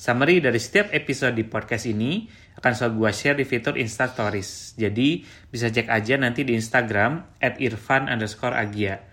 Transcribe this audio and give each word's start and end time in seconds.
Summary 0.00 0.40
dari 0.40 0.56
setiap 0.56 0.96
episode 0.96 1.36
di 1.36 1.44
podcast 1.44 1.84
ini 1.84 2.24
akan 2.56 2.72
selalu 2.72 3.04
gue 3.04 3.10
share 3.12 3.36
di 3.36 3.44
fitur 3.44 3.76
Insta 3.76 4.08
Stories. 4.08 4.72
Jadi 4.80 5.28
bisa 5.52 5.68
cek 5.68 5.92
aja 5.92 6.16
nanti 6.16 6.40
di 6.40 6.56
Instagram 6.56 7.36
at 7.36 7.60
irfan 7.60 8.08
underscore 8.08 8.56
agia. 8.56 9.04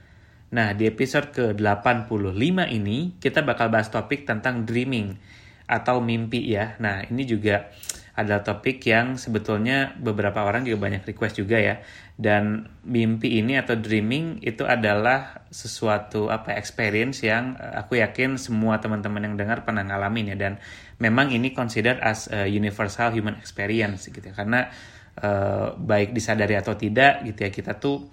Nah 0.56 0.72
di 0.72 0.88
episode 0.88 1.36
ke-85 1.36 2.72
ini 2.72 3.20
kita 3.20 3.44
bakal 3.44 3.68
bahas 3.68 3.92
topik 3.92 4.24
tentang 4.24 4.64
dreaming 4.64 5.20
atau 5.68 6.00
mimpi 6.00 6.56
ya. 6.56 6.80
Nah 6.80 7.04
ini 7.04 7.28
juga 7.28 7.68
adalah 8.18 8.42
topik 8.42 8.82
yang 8.82 9.14
sebetulnya 9.14 9.94
beberapa 10.02 10.42
orang 10.42 10.66
juga 10.66 10.90
banyak 10.90 11.06
request 11.06 11.38
juga 11.38 11.62
ya. 11.62 11.76
Dan 12.18 12.66
mimpi 12.82 13.38
ini 13.38 13.62
atau 13.62 13.78
dreaming 13.78 14.42
itu 14.42 14.66
adalah 14.66 15.46
sesuatu 15.54 16.34
apa 16.34 16.58
experience 16.58 17.22
yang 17.22 17.54
eh, 17.62 17.78
aku 17.78 18.02
yakin 18.02 18.42
semua 18.42 18.82
teman-teman 18.82 19.22
yang 19.22 19.38
dengar 19.38 19.62
pernah 19.62 19.86
ngalamin 19.86 20.34
ya 20.34 20.38
dan 20.38 20.58
memang 20.98 21.30
ini 21.30 21.54
considered 21.54 22.02
as 22.02 22.26
a 22.34 22.50
universal 22.50 23.14
human 23.14 23.38
experience 23.38 24.10
gitu 24.10 24.34
ya. 24.34 24.34
Karena 24.34 24.66
uh, 25.22 25.78
baik 25.78 26.10
disadari 26.18 26.58
atau 26.58 26.74
tidak 26.74 27.22
gitu 27.22 27.40
ya 27.46 27.52
kita 27.54 27.78
tuh 27.78 28.10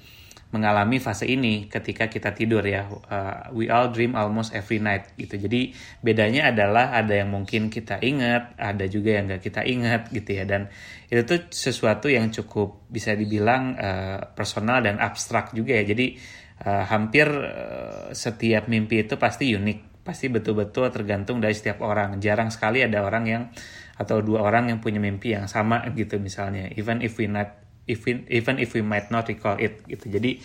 mengalami 0.54 1.02
fase 1.02 1.26
ini 1.26 1.66
ketika 1.66 2.06
kita 2.06 2.30
tidur 2.30 2.62
ya. 2.62 2.86
Uh, 2.86 3.50
we 3.50 3.66
all 3.66 3.90
dream 3.90 4.14
almost 4.14 4.54
every 4.54 4.78
night 4.78 5.10
gitu. 5.18 5.34
Jadi 5.34 5.74
bedanya 5.98 6.54
adalah 6.54 6.94
ada 6.94 7.18
yang 7.18 7.34
mungkin 7.34 7.74
kita 7.74 7.98
ingat, 7.98 8.54
ada 8.54 8.86
juga 8.86 9.18
yang 9.18 9.26
nggak 9.26 9.42
kita 9.42 9.66
ingat 9.66 10.14
gitu 10.14 10.30
ya. 10.38 10.46
Dan 10.46 10.70
itu 11.10 11.26
tuh 11.26 11.50
sesuatu 11.50 12.06
yang 12.06 12.30
cukup 12.30 12.86
bisa 12.86 13.18
dibilang 13.18 13.74
uh, 13.74 14.30
personal 14.38 14.78
dan 14.86 15.02
abstrak 15.02 15.50
juga 15.50 15.74
ya. 15.74 15.82
Jadi 15.82 16.14
uh, 16.62 16.86
hampir 16.86 17.26
uh, 17.26 18.14
setiap 18.14 18.70
mimpi 18.70 19.02
itu 19.02 19.18
pasti 19.18 19.50
unik, 19.50 20.06
pasti 20.06 20.30
betul-betul 20.30 20.86
tergantung 20.94 21.42
dari 21.42 21.58
setiap 21.58 21.82
orang. 21.82 22.22
Jarang 22.22 22.54
sekali 22.54 22.86
ada 22.86 23.02
orang 23.02 23.24
yang 23.26 23.42
atau 23.94 24.18
dua 24.22 24.42
orang 24.42 24.70
yang 24.74 24.78
punya 24.78 25.02
mimpi 25.02 25.34
yang 25.34 25.50
sama 25.50 25.82
gitu 25.98 26.22
misalnya. 26.22 26.70
Even 26.78 27.02
if 27.02 27.18
we 27.18 27.26
not 27.26 27.63
even 27.86 28.24
even 28.28 28.56
if 28.60 28.72
we 28.72 28.82
might 28.82 29.08
not 29.12 29.28
recall 29.28 29.56
it 29.60 29.84
gitu. 29.88 30.08
Jadi 30.08 30.40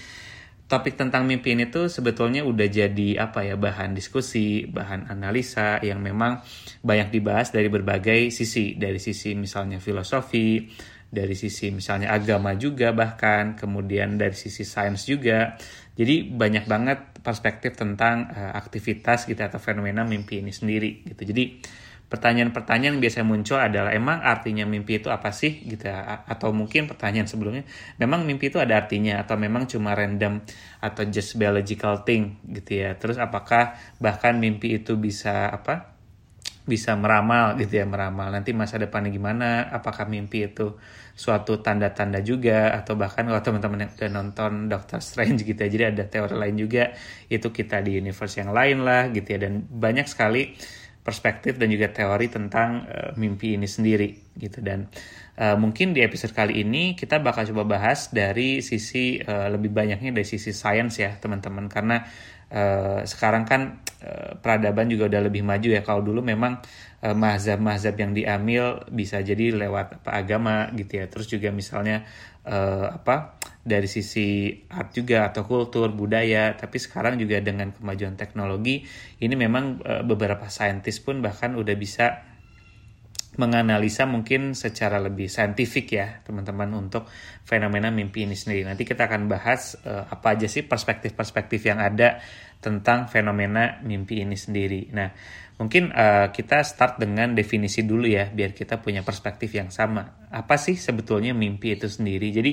topik 0.69 1.01
tentang 1.01 1.25
mimpi 1.25 1.57
ini 1.57 1.65
tuh 1.73 1.89
sebetulnya 1.89 2.45
udah 2.45 2.69
jadi 2.69 3.09
apa 3.25 3.41
ya 3.41 3.57
bahan 3.57 3.97
diskusi, 3.97 4.69
bahan 4.69 5.09
analisa 5.09 5.81
yang 5.81 5.97
memang 5.97 6.45
banyak 6.85 7.09
dibahas 7.09 7.49
dari 7.49 7.73
berbagai 7.73 8.29
sisi, 8.29 8.77
dari 8.77 9.01
sisi 9.01 9.33
misalnya 9.33 9.81
filosofi, 9.81 10.69
dari 11.09 11.33
sisi 11.33 11.73
misalnya 11.73 12.13
agama 12.13 12.53
juga 12.53 12.93
bahkan, 12.93 13.57
kemudian 13.57 14.21
dari 14.21 14.37
sisi 14.37 14.61
sains 14.61 15.09
juga. 15.09 15.57
Jadi 15.97 16.29
banyak 16.31 16.69
banget 16.69 16.99
perspektif 17.19 17.75
tentang 17.75 18.29
uh, 18.29 18.53
aktivitas 18.55 19.27
gitu 19.27 19.41
atau 19.41 19.59
fenomena 19.59 20.05
mimpi 20.05 20.39
ini 20.39 20.53
sendiri 20.53 21.01
gitu. 21.01 21.33
Jadi 21.33 21.59
pertanyaan-pertanyaan 22.09 22.97
yang 22.97 23.01
biasa 23.05 23.21
muncul 23.21 23.61
adalah 23.61 23.93
emang 23.93 24.25
artinya 24.25 24.65
mimpi 24.65 24.97
itu 24.97 25.13
apa 25.13 25.29
sih? 25.29 25.61
Gitu 25.61 25.85
ya? 25.85 26.25
atau 26.25 26.49
mungkin 26.49 26.89
pertanyaan 26.89 27.29
sebelumnya 27.29 27.63
memang 28.01 28.25
mimpi 28.25 28.49
itu 28.49 28.57
ada 28.57 28.81
artinya 28.81 29.21
atau 29.21 29.37
memang 29.37 29.69
cuma 29.69 29.93
random 29.93 30.41
atau 30.81 31.05
just 31.05 31.37
biological 31.37 32.01
thing? 32.01 32.41
Gitu 32.49 32.81
ya. 32.81 32.97
Terus 32.97 33.21
apakah 33.21 33.77
bahkan 34.01 34.41
mimpi 34.41 34.81
itu 34.81 34.97
bisa 34.97 35.53
apa 35.53 35.93
bisa 36.65 36.97
meramal? 36.97 37.53
Gitu 37.61 37.77
ya 37.77 37.85
meramal. 37.85 38.33
Nanti 38.33 38.57
masa 38.57 38.81
depannya 38.81 39.13
gimana? 39.13 39.69
Apakah 39.69 40.09
mimpi 40.09 40.49
itu 40.49 40.81
suatu 41.13 41.61
tanda-tanda 41.61 42.25
juga? 42.25 42.73
Atau 42.73 42.97
bahkan 42.97 43.29
kalau 43.29 43.41
teman-teman 43.45 43.85
yang 43.85 43.91
udah 43.93 44.09
nonton 44.09 44.65
Doctor 44.65 44.97
Strange 44.97 45.45
gitu 45.45 45.61
ya 45.61 45.69
jadi 45.69 45.83
ada 45.93 46.09
teori 46.09 46.33
lain 46.33 46.57
juga 46.57 46.93
itu 47.29 47.53
kita 47.53 47.85
di 47.85 48.01
universe 48.01 48.41
yang 48.41 48.49
lain 48.49 48.81
lah 48.81 49.13
gitu 49.13 49.37
ya. 49.37 49.45
Dan 49.45 49.69
banyak 49.69 50.09
sekali 50.09 50.57
perspektif 51.09 51.57
dan 51.57 51.73
juga 51.73 51.89
teori 51.89 52.29
tentang 52.29 52.85
uh, 52.85 53.11
mimpi 53.17 53.57
ini 53.57 53.65
sendiri 53.65 54.37
gitu. 54.37 54.61
Dan 54.61 54.85
uh, 55.41 55.57
mungkin 55.57 55.97
di 55.97 56.05
episode 56.05 56.37
kali 56.37 56.61
ini 56.61 56.93
kita 56.93 57.17
bakal 57.17 57.49
coba 57.49 57.65
bahas 57.65 58.13
dari 58.13 58.61
sisi 58.61 59.17
uh, 59.17 59.49
lebih 59.49 59.73
banyaknya 59.73 60.13
dari 60.13 60.27
sisi 60.29 60.53
sains 60.53 61.01
ya 61.01 61.17
teman-teman. 61.17 61.65
Karena 61.65 62.05
uh, 62.53 63.01
sekarang 63.09 63.49
kan 63.49 63.81
uh, 64.05 64.37
peradaban 64.37 64.85
juga 64.93 65.09
udah 65.09 65.21
lebih 65.25 65.41
maju 65.41 65.69
ya. 65.73 65.81
Kalau 65.81 66.05
dulu 66.05 66.21
memang 66.21 66.61
uh, 67.01 67.17
mazhab-mazhab 67.17 67.97
yang 67.97 68.13
diambil 68.13 68.85
bisa 68.93 69.17
jadi 69.25 69.57
lewat 69.57 70.05
apa 70.05 70.09
agama 70.13 70.69
gitu 70.77 71.01
ya. 71.01 71.09
Terus 71.09 71.25
juga 71.25 71.49
misalnya 71.49 72.05
uh, 72.45 72.93
apa 73.01 73.38
dari 73.69 73.85
sisi 73.85 74.49
art 74.73 74.97
juga 74.97 75.29
atau 75.29 75.45
kultur 75.45 75.93
budaya 75.93 76.57
tapi 76.57 76.81
sekarang 76.81 77.21
juga 77.21 77.37
dengan 77.37 77.69
kemajuan 77.69 78.17
teknologi 78.17 78.81
ini 79.21 79.35
memang 79.37 79.85
e, 79.85 79.93
beberapa 80.01 80.49
saintis 80.49 80.97
pun 80.97 81.21
bahkan 81.21 81.53
udah 81.53 81.75
bisa 81.77 82.25
menganalisa 83.37 84.09
mungkin 84.09 84.57
secara 84.57 84.97
lebih 84.99 85.29
saintifik 85.29 85.93
ya 85.93 86.25
teman-teman 86.25 86.73
untuk 86.75 87.07
fenomena 87.47 87.87
mimpi 87.87 88.27
ini 88.27 88.35
sendiri. 88.35 88.67
Nanti 88.67 88.83
kita 88.83 89.07
akan 89.07 89.31
bahas 89.31 89.79
e, 89.79 89.91
apa 89.93 90.35
aja 90.35 90.49
sih 90.49 90.67
perspektif-perspektif 90.67 91.61
yang 91.63 91.79
ada 91.79 92.19
tentang 92.59 93.07
fenomena 93.07 93.79
mimpi 93.87 94.19
ini 94.19 94.35
sendiri. 94.35 94.91
Nah 94.91 95.09
mungkin 95.59 95.91
uh, 95.91 96.31
kita 96.31 96.63
start 96.63 96.99
dengan 96.99 97.35
definisi 97.35 97.83
dulu 97.83 98.07
ya 98.07 98.27
biar 98.31 98.51
kita 98.55 98.79
punya 98.83 99.03
perspektif 99.03 99.55
yang 99.55 99.71
sama. 99.71 100.27
Apa 100.31 100.59
sih 100.59 100.75
sebetulnya 100.75 101.31
mimpi 101.31 101.75
itu 101.75 101.87
sendiri? 101.87 102.31
Jadi 102.31 102.51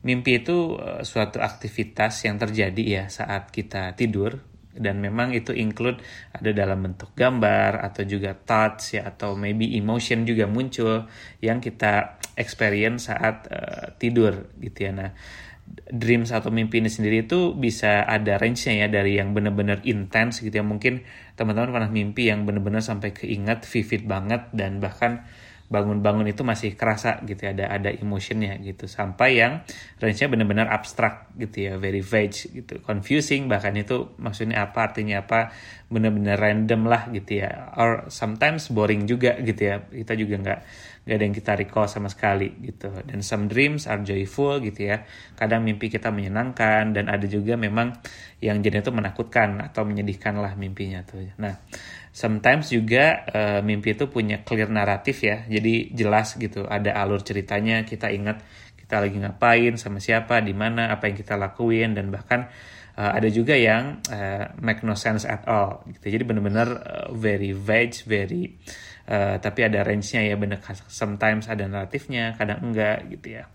mimpi 0.00 0.40
itu 0.40 0.80
uh, 0.80 1.04
suatu 1.04 1.40
aktivitas 1.40 2.24
yang 2.24 2.40
terjadi 2.40 2.82
ya 2.82 3.04
saat 3.12 3.52
kita 3.52 3.92
tidur 3.96 4.40
dan 4.70 5.02
memang 5.02 5.34
itu 5.34 5.50
include 5.50 5.98
ada 6.30 6.54
dalam 6.54 6.86
bentuk 6.86 7.10
gambar 7.18 7.82
atau 7.82 8.06
juga 8.06 8.38
thoughts 8.38 8.94
ya 8.94 9.10
atau 9.10 9.34
maybe 9.34 9.74
emotion 9.74 10.22
juga 10.22 10.46
muncul 10.46 11.10
yang 11.42 11.58
kita 11.58 12.22
experience 12.38 13.10
saat 13.10 13.50
uh, 13.50 13.92
tidur 13.98 14.54
gitu 14.62 14.88
ya. 14.88 14.92
Nah, 14.94 15.10
dreams 15.90 16.30
atau 16.30 16.50
mimpi 16.54 16.82
ini 16.82 16.90
sendiri 16.90 17.26
itu 17.26 17.54
bisa 17.54 18.02
ada 18.06 18.38
range-nya 18.38 18.86
ya 18.86 18.88
dari 18.90 19.18
yang 19.18 19.34
benar-benar 19.34 19.82
intens 19.86 20.42
gitu 20.42 20.62
ya. 20.62 20.64
Mungkin 20.66 21.02
teman-teman 21.34 21.70
pernah 21.74 21.90
mimpi 21.90 22.30
yang 22.30 22.46
benar-benar 22.46 22.82
sampai 22.82 23.10
keinget 23.14 23.66
vivid 23.66 24.06
banget 24.06 24.50
dan 24.54 24.78
bahkan 24.78 25.26
bangun-bangun 25.70 26.26
itu 26.26 26.42
masih 26.42 26.74
kerasa 26.74 27.22
gitu 27.22 27.46
ya, 27.46 27.54
ada 27.54 27.70
ada 27.70 27.90
emotionnya 27.94 28.58
gitu. 28.58 28.90
Sampai 28.90 29.38
yang 29.38 29.62
range-nya 30.02 30.26
benar-benar 30.26 30.66
abstrak 30.66 31.30
gitu 31.38 31.70
ya 31.70 31.72
very 31.78 32.02
vague 32.02 32.34
gitu. 32.50 32.82
Confusing 32.82 33.46
bahkan 33.46 33.78
itu 33.78 34.10
maksudnya 34.18 34.66
apa 34.66 34.90
artinya 34.90 35.22
apa 35.22 35.54
benar-benar 35.86 36.42
random 36.42 36.90
lah 36.90 37.06
gitu 37.14 37.46
ya. 37.46 37.70
Or 37.78 38.10
sometimes 38.10 38.66
boring 38.74 39.06
juga 39.06 39.38
gitu 39.38 39.62
ya. 39.62 39.86
Kita 39.86 40.18
juga 40.18 40.34
nggak 40.42 40.60
nggak 41.10 41.18
ada 41.18 41.26
yang 41.26 41.34
kita 41.34 41.52
recall 41.58 41.90
sama 41.90 42.06
sekali 42.06 42.54
gitu. 42.62 42.94
Dan 43.02 43.26
some 43.26 43.50
dreams 43.50 43.90
are 43.90 43.98
joyful 44.06 44.62
gitu 44.62 44.94
ya. 44.94 45.02
Kadang 45.34 45.66
mimpi 45.66 45.90
kita 45.90 46.14
menyenangkan 46.14 46.94
dan 46.94 47.10
ada 47.10 47.26
juga 47.26 47.58
memang 47.58 47.98
yang 48.38 48.62
jadi 48.62 48.78
itu 48.78 48.94
menakutkan 48.94 49.58
atau 49.58 49.82
menyedihkan 49.82 50.38
lah 50.38 50.54
mimpinya 50.54 51.02
tuh. 51.02 51.34
Nah 51.42 51.58
sometimes 52.14 52.70
juga 52.70 53.26
uh, 53.26 53.58
mimpi 53.66 53.98
itu 53.98 54.06
punya 54.06 54.46
clear 54.46 54.70
naratif 54.70 55.26
ya. 55.26 55.42
Jadi 55.50 55.90
jelas 55.90 56.38
gitu 56.38 56.62
ada 56.70 56.94
alur 56.94 57.26
ceritanya 57.26 57.82
kita 57.82 58.14
ingat 58.14 58.46
kita 58.78 59.02
lagi 59.02 59.18
ngapain 59.18 59.74
sama 59.74 59.98
siapa 59.98 60.38
di 60.38 60.54
mana 60.54 60.94
apa 60.94 61.10
yang 61.10 61.18
kita 61.18 61.34
lakuin 61.34 61.98
dan 61.98 62.14
bahkan 62.14 62.46
uh, 63.00 63.16
ada 63.16 63.32
juga 63.32 63.56
yang 63.56 64.04
uh, 64.12 64.52
make 64.60 64.84
no 64.84 64.92
sense 64.92 65.24
at 65.24 65.48
all 65.48 65.80
gitu 65.88 66.12
jadi 66.12 66.24
benar-benar 66.28 66.68
uh, 66.84 67.08
very 67.16 67.56
vague 67.56 67.96
very 68.04 68.60
uh, 69.08 69.40
tapi 69.40 69.64
ada 69.64 69.80
range-nya 69.80 70.28
ya 70.28 70.36
benar 70.36 70.60
sometimes 70.92 71.48
ada 71.48 71.64
naratifnya 71.64 72.36
kadang 72.36 72.60
enggak 72.60 73.08
gitu 73.08 73.40
ya 73.40 73.48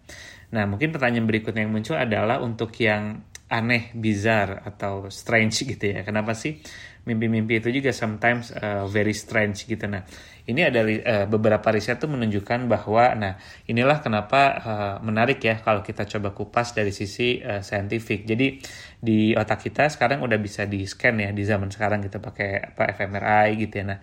nah 0.49 0.65
mungkin 0.65 0.89
pertanyaan 0.89 1.29
berikutnya 1.29 1.61
yang 1.69 1.73
muncul 1.73 1.93
adalah 1.93 2.41
untuk 2.41 2.73
yang 2.81 3.21
aneh, 3.49 3.93
bizarre 3.93 4.65
atau 4.65 5.07
strange 5.13 5.65
gitu 5.65 5.85
ya. 5.93 6.01
Kenapa 6.01 6.33
sih 6.33 6.57
mimpi-mimpi 7.05 7.61
itu 7.61 7.69
juga 7.69 7.93
sometimes 7.93 8.49
uh, 8.57 8.89
very 8.89 9.13
strange 9.13 9.69
gitu. 9.69 9.85
Nah, 9.85 10.01
ini 10.45 10.61
ada 10.61 10.85
uh, 10.85 11.25
beberapa 11.25 11.73
riset 11.73 11.97
tuh 11.97 12.09
menunjukkan 12.09 12.69
bahwa 12.69 13.17
nah 13.17 13.33
inilah 13.65 14.01
kenapa 14.05 14.41
uh, 14.61 14.95
menarik 15.01 15.41
ya 15.41 15.57
kalau 15.57 15.81
kita 15.81 16.05
coba 16.05 16.37
kupas 16.37 16.77
dari 16.77 16.93
sisi 16.93 17.41
uh, 17.41 17.65
scientific. 17.65 18.29
Jadi 18.29 18.61
di 19.01 19.33
otak 19.33 19.65
kita 19.65 19.89
sekarang 19.89 20.21
udah 20.21 20.37
bisa 20.37 20.69
di 20.69 20.85
scan 20.85 21.17
ya 21.17 21.29
di 21.33 21.41
zaman 21.41 21.73
sekarang 21.73 22.05
kita 22.05 22.21
pakai 22.21 22.73
apa 22.73 22.93
fMRI 22.93 23.49
gitu 23.57 23.73
ya. 23.81 23.85
Nah, 23.89 23.99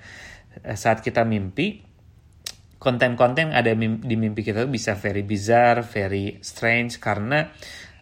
saat 0.74 1.00
kita 1.00 1.22
mimpi 1.22 1.92
konten-konten 2.82 3.54
ada 3.54 3.70
di 3.78 4.16
mimpi 4.18 4.42
kita 4.42 4.66
bisa 4.66 4.98
very 4.98 5.22
bizarre, 5.22 5.86
very 5.86 6.42
strange 6.42 6.98
karena 6.98 7.54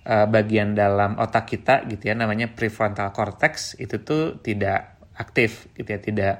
uh, 0.09 0.25
bagian 0.25 0.73
dalam 0.73 1.21
otak 1.21 1.53
kita 1.53 1.85
gitu 1.85 2.09
ya 2.09 2.17
namanya 2.17 2.49
prefrontal 2.57 3.13
cortex 3.13 3.77
itu 3.77 4.01
tuh 4.01 4.41
tidak 4.41 5.00
aktif 5.17 5.71
gitu 5.75 5.89
ya 5.91 6.01
tidak. 6.01 6.35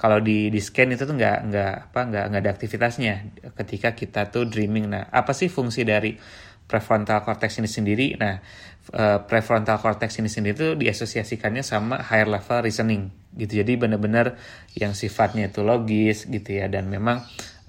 Kalau 0.00 0.20
di 0.20 0.48
di 0.48 0.60
scan 0.62 0.92
itu 0.96 1.04
tuh 1.04 1.16
nggak 1.16 1.38
nggak 1.50 1.74
apa 1.92 2.00
nggak 2.08 2.24
nggak 2.32 2.40
ada 2.40 2.52
aktivitasnya 2.52 3.14
ketika 3.56 3.92
kita 3.92 4.30
tuh 4.32 4.48
dreaming. 4.48 4.88
Nah 4.88 5.08
apa 5.12 5.36
sih 5.36 5.52
fungsi 5.52 5.84
dari 5.84 6.16
prefrontal 6.70 7.26
cortex 7.26 7.58
ini 7.58 7.68
sendiri? 7.68 8.14
Nah 8.16 8.38
uh, 8.94 9.18
prefrontal 9.26 9.82
cortex 9.82 10.22
ini 10.22 10.30
sendiri 10.30 10.54
tuh 10.54 10.72
diasosiasikannya 10.78 11.66
sama 11.66 12.00
higher 12.00 12.30
level 12.30 12.64
reasoning 12.64 13.10
gitu. 13.34 13.60
Jadi 13.60 13.76
benar-benar 13.76 14.38
yang 14.78 14.94
sifatnya 14.94 15.50
itu 15.50 15.60
logis 15.66 16.30
gitu 16.30 16.50
ya 16.62 16.70
dan 16.70 16.86
memang 16.86 17.20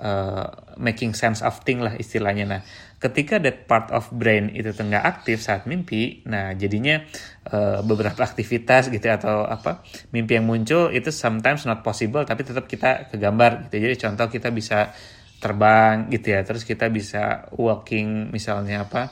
uh, 0.02 0.76
making 0.78 1.14
sense 1.18 1.42
of 1.42 1.62
thing 1.66 1.82
lah 1.82 1.98
istilahnya. 1.98 2.46
Nah 2.48 2.62
ketika 3.02 3.42
that 3.42 3.66
part 3.66 3.90
of 3.90 4.14
brain 4.14 4.54
itu 4.54 4.70
tengah 4.78 5.02
aktif 5.02 5.42
saat 5.42 5.66
mimpi, 5.66 6.22
nah 6.30 6.54
jadinya 6.54 7.02
uh, 7.50 7.82
beberapa 7.82 8.22
aktivitas 8.22 8.94
gitu 8.94 9.02
ya, 9.02 9.18
atau 9.18 9.42
apa 9.42 9.82
mimpi 10.14 10.38
yang 10.38 10.46
muncul 10.46 10.94
itu 10.94 11.10
sometimes 11.10 11.66
not 11.66 11.82
possible 11.82 12.22
tapi 12.22 12.46
tetap 12.46 12.70
kita 12.70 13.10
kegambar 13.10 13.68
gitu. 13.68 13.90
Jadi 13.90 13.96
contoh 13.98 14.30
kita 14.30 14.54
bisa 14.54 14.94
terbang 15.42 16.14
gitu 16.14 16.38
ya, 16.38 16.46
terus 16.46 16.62
kita 16.62 16.94
bisa 16.94 17.50
walking 17.58 18.30
misalnya 18.30 18.86
apa 18.86 19.10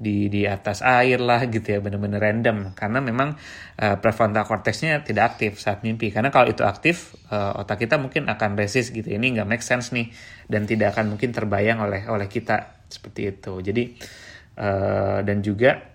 di 0.00 0.32
di 0.32 0.48
atas 0.48 0.80
air 0.80 1.20
lah 1.20 1.44
gitu 1.48 1.64
ya 1.64 1.80
bener-bener 1.80 2.20
random. 2.20 2.76
Karena 2.76 3.00
memang 3.00 3.40
uh, 3.80 3.96
prefrontal 4.00 4.44
cortexnya 4.44 5.00
tidak 5.00 5.36
aktif 5.36 5.56
saat 5.56 5.80
mimpi. 5.80 6.12
Karena 6.12 6.28
kalau 6.28 6.52
itu 6.52 6.60
aktif 6.60 7.16
uh, 7.32 7.56
otak 7.56 7.88
kita 7.88 7.96
mungkin 7.96 8.28
akan 8.28 8.60
resist 8.60 8.92
gitu. 8.92 9.08
Ini 9.08 9.40
nggak 9.40 9.48
make 9.48 9.64
sense 9.64 9.96
nih 9.96 10.12
dan 10.44 10.68
tidak 10.68 10.92
akan 10.92 11.16
mungkin 11.16 11.32
terbayang 11.32 11.80
oleh 11.80 12.04
oleh 12.04 12.28
kita 12.28 12.79
seperti 12.90 13.30
itu. 13.30 13.52
Jadi 13.62 13.84
uh, 14.58 15.22
dan 15.22 15.40
juga 15.40 15.90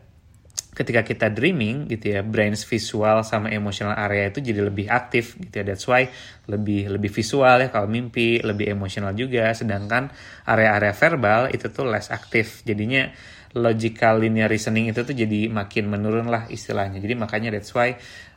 ketika 0.75 1.07
kita 1.07 1.31
dreaming 1.31 1.87
gitu 1.87 2.19
ya 2.19 2.21
brain 2.21 2.51
visual 2.51 3.23
sama 3.23 3.47
emotional 3.47 3.95
area 3.95 4.27
itu 4.27 4.43
jadi 4.43 4.67
lebih 4.67 4.91
aktif 4.91 5.39
gitu 5.39 5.63
ya. 5.63 5.63
That's 5.63 5.87
why 5.87 6.11
lebih 6.51 6.91
lebih 6.91 7.07
visual 7.07 7.63
ya 7.63 7.71
kalau 7.71 7.87
mimpi 7.87 8.43
lebih 8.43 8.67
emosional 8.67 9.15
juga. 9.15 9.55
Sedangkan 9.55 10.11
area-area 10.43 10.91
verbal 10.91 11.41
itu 11.55 11.71
tuh 11.71 11.87
less 11.87 12.11
aktif. 12.11 12.67
Jadinya 12.67 13.07
logical 13.55 14.19
linear 14.19 14.51
reasoning 14.51 14.91
itu 14.91 15.07
tuh 15.07 15.15
jadi 15.15 15.47
makin 15.47 15.87
menurun 15.87 16.27
lah 16.27 16.51
istilahnya. 16.51 16.99
Jadi 16.99 17.15
makanya 17.15 17.55
that's 17.55 17.71
why 17.71 17.95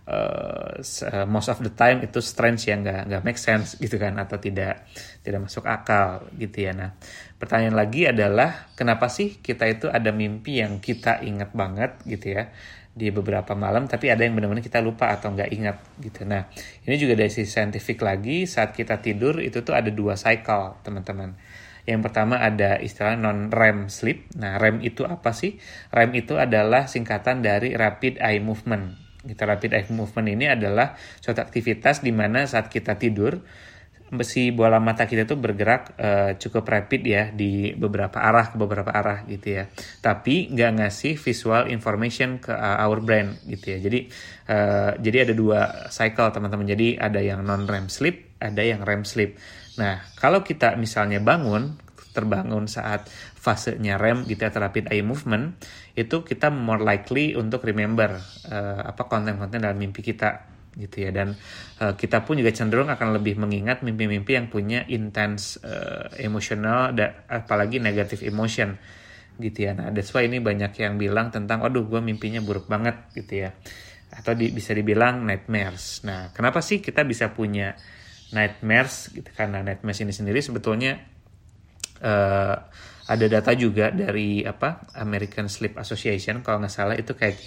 uh, 0.08 1.26
most 1.28 1.52
of 1.52 1.60
the 1.60 1.68
time 1.68 2.00
itu 2.00 2.18
strange 2.24 2.64
yang 2.72 2.80
nggak 2.80 3.12
nggak 3.12 3.22
make 3.22 3.36
sense 3.36 3.76
gitu 3.76 4.00
kan 4.00 4.16
atau 4.16 4.40
tidak 4.40 4.88
tidak 5.20 5.44
masuk 5.44 5.68
akal 5.68 6.24
gitu 6.40 6.64
ya. 6.64 6.72
Nah 6.72 6.96
pertanyaan 7.36 7.76
lagi 7.76 8.08
adalah 8.08 8.72
kenapa 8.72 9.12
sih 9.12 9.38
kita 9.38 9.68
itu 9.68 9.86
ada 9.92 10.08
mimpi 10.10 10.64
yang 10.64 10.80
kita 10.80 11.20
ingat 11.20 11.52
banget 11.52 12.00
gitu 12.08 12.40
ya 12.40 12.48
di 12.98 13.14
beberapa 13.14 13.54
malam 13.54 13.86
tapi 13.86 14.10
ada 14.10 14.26
yang 14.26 14.34
benar-benar 14.34 14.64
kita 14.64 14.82
lupa 14.82 15.14
atau 15.14 15.30
nggak 15.30 15.50
ingat 15.52 15.76
gitu. 16.00 16.24
Nah 16.24 16.48
ini 16.88 16.96
juga 16.96 17.14
dari 17.14 17.30
sisi 17.30 17.52
saintifik 17.52 18.00
lagi 18.00 18.48
saat 18.48 18.72
kita 18.74 18.98
tidur 19.04 19.38
itu 19.44 19.60
tuh 19.60 19.76
ada 19.76 19.92
dua 19.92 20.16
cycle 20.18 20.80
teman-teman 20.82 21.36
yang 21.88 22.04
pertama 22.04 22.36
ada 22.36 22.76
istilah 22.76 23.16
non-REM 23.16 23.88
sleep. 23.88 24.36
Nah, 24.36 24.60
REM 24.60 24.84
itu 24.84 25.08
apa 25.08 25.32
sih? 25.32 25.56
REM 25.88 26.20
itu 26.20 26.36
adalah 26.36 26.84
singkatan 26.84 27.40
dari 27.40 27.72
Rapid 27.72 28.20
Eye 28.20 28.44
Movement. 28.44 29.07
Gitu, 29.18 29.42
Rapid 29.42 29.70
Eye 29.74 29.90
Movement 29.90 30.28
ini 30.30 30.46
adalah 30.46 30.94
suatu 31.18 31.42
aktivitas 31.42 32.06
di 32.06 32.14
mana 32.14 32.46
saat 32.46 32.70
kita 32.70 32.94
tidur, 32.94 33.42
si 34.24 34.48
bola 34.56 34.80
mata 34.80 35.04
kita 35.04 35.28
itu 35.28 35.36
bergerak 35.36 35.82
uh, 36.00 36.30
cukup 36.40 36.64
rapid 36.64 37.02
ya 37.04 37.24
di 37.28 37.76
beberapa 37.76 38.24
arah 38.24 38.48
ke 38.48 38.56
beberapa 38.56 38.88
arah 38.88 39.28
gitu 39.28 39.60
ya. 39.60 39.68
Tapi 40.00 40.48
nggak 40.48 40.70
ngasih 40.80 41.14
visual 41.20 41.68
information 41.68 42.40
ke 42.40 42.48
uh, 42.48 42.80
our 42.88 43.04
brain 43.04 43.36
gitu 43.44 43.76
ya. 43.76 43.78
Jadi 43.84 44.08
uh, 44.48 44.96
jadi 44.96 45.28
ada 45.28 45.34
dua 45.36 45.60
cycle 45.92 46.32
teman-teman. 46.32 46.64
Jadi 46.64 46.96
ada 46.96 47.20
yang 47.20 47.44
non 47.44 47.68
REM 47.68 47.92
sleep, 47.92 48.40
ada 48.40 48.64
yang 48.64 48.80
REM 48.80 49.04
sleep. 49.04 49.36
Nah, 49.76 50.00
kalau 50.16 50.40
kita 50.40 50.74
misalnya 50.80 51.20
bangun, 51.20 51.76
terbangun 52.18 52.66
saat 52.66 53.06
fasenya 53.38 53.94
REM 53.94 54.26
gitu 54.26 54.42
atau 54.42 54.58
rapid 54.58 54.90
eye 54.90 55.06
movement, 55.06 55.54
itu 55.94 56.26
kita 56.26 56.50
more 56.50 56.82
likely 56.82 57.38
untuk 57.38 57.62
remember 57.62 58.18
uh, 58.50 58.82
apa 58.82 59.06
konten-konten 59.06 59.62
dalam 59.62 59.78
mimpi 59.78 60.02
kita 60.02 60.58
gitu 60.78 61.06
ya 61.06 61.10
dan 61.10 61.34
uh, 61.82 61.98
kita 61.98 62.22
pun 62.22 62.38
juga 62.38 62.54
cenderung 62.54 62.86
akan 62.86 63.18
lebih 63.18 63.34
mengingat 63.34 63.82
mimpi-mimpi 63.82 64.38
yang 64.38 64.46
punya 64.46 64.86
intense 64.86 65.58
uh, 65.62 66.06
emosional 66.22 66.94
dan 66.94 67.26
apalagi 67.26 67.82
negative 67.82 68.22
emotion 68.22 68.78
gitu 69.38 69.70
ya. 69.70 69.72
Nah, 69.74 69.94
that's 69.94 70.10
why 70.10 70.26
ini 70.26 70.42
banyak 70.42 70.74
yang 70.78 70.98
bilang 70.98 71.30
tentang 71.30 71.62
aduh 71.62 71.86
gue 71.86 72.02
mimpinya 72.02 72.42
buruk 72.42 72.66
banget 72.66 73.10
gitu 73.14 73.46
ya. 73.46 73.50
Atau 74.10 74.34
di, 74.34 74.50
bisa 74.50 74.74
dibilang 74.74 75.22
nightmares. 75.22 76.02
Nah, 76.02 76.34
kenapa 76.34 76.58
sih 76.58 76.82
kita 76.82 77.06
bisa 77.06 77.30
punya 77.30 77.78
nightmares 78.34 79.14
gitu 79.14 79.30
karena 79.32 79.64
nightmares 79.64 80.04
ini 80.04 80.12
sendiri 80.12 80.42
sebetulnya 80.44 81.00
uh, 82.02 82.56
ada 83.08 83.26
data 83.26 83.56
juga 83.56 83.88
dari 83.88 84.44
apa 84.44 84.92
American 85.00 85.48
Sleep 85.48 85.80
Association 85.80 86.44
kalau 86.44 86.60
nggak 86.60 86.72
salah 86.72 86.96
itu 86.96 87.16
kayak 87.16 87.40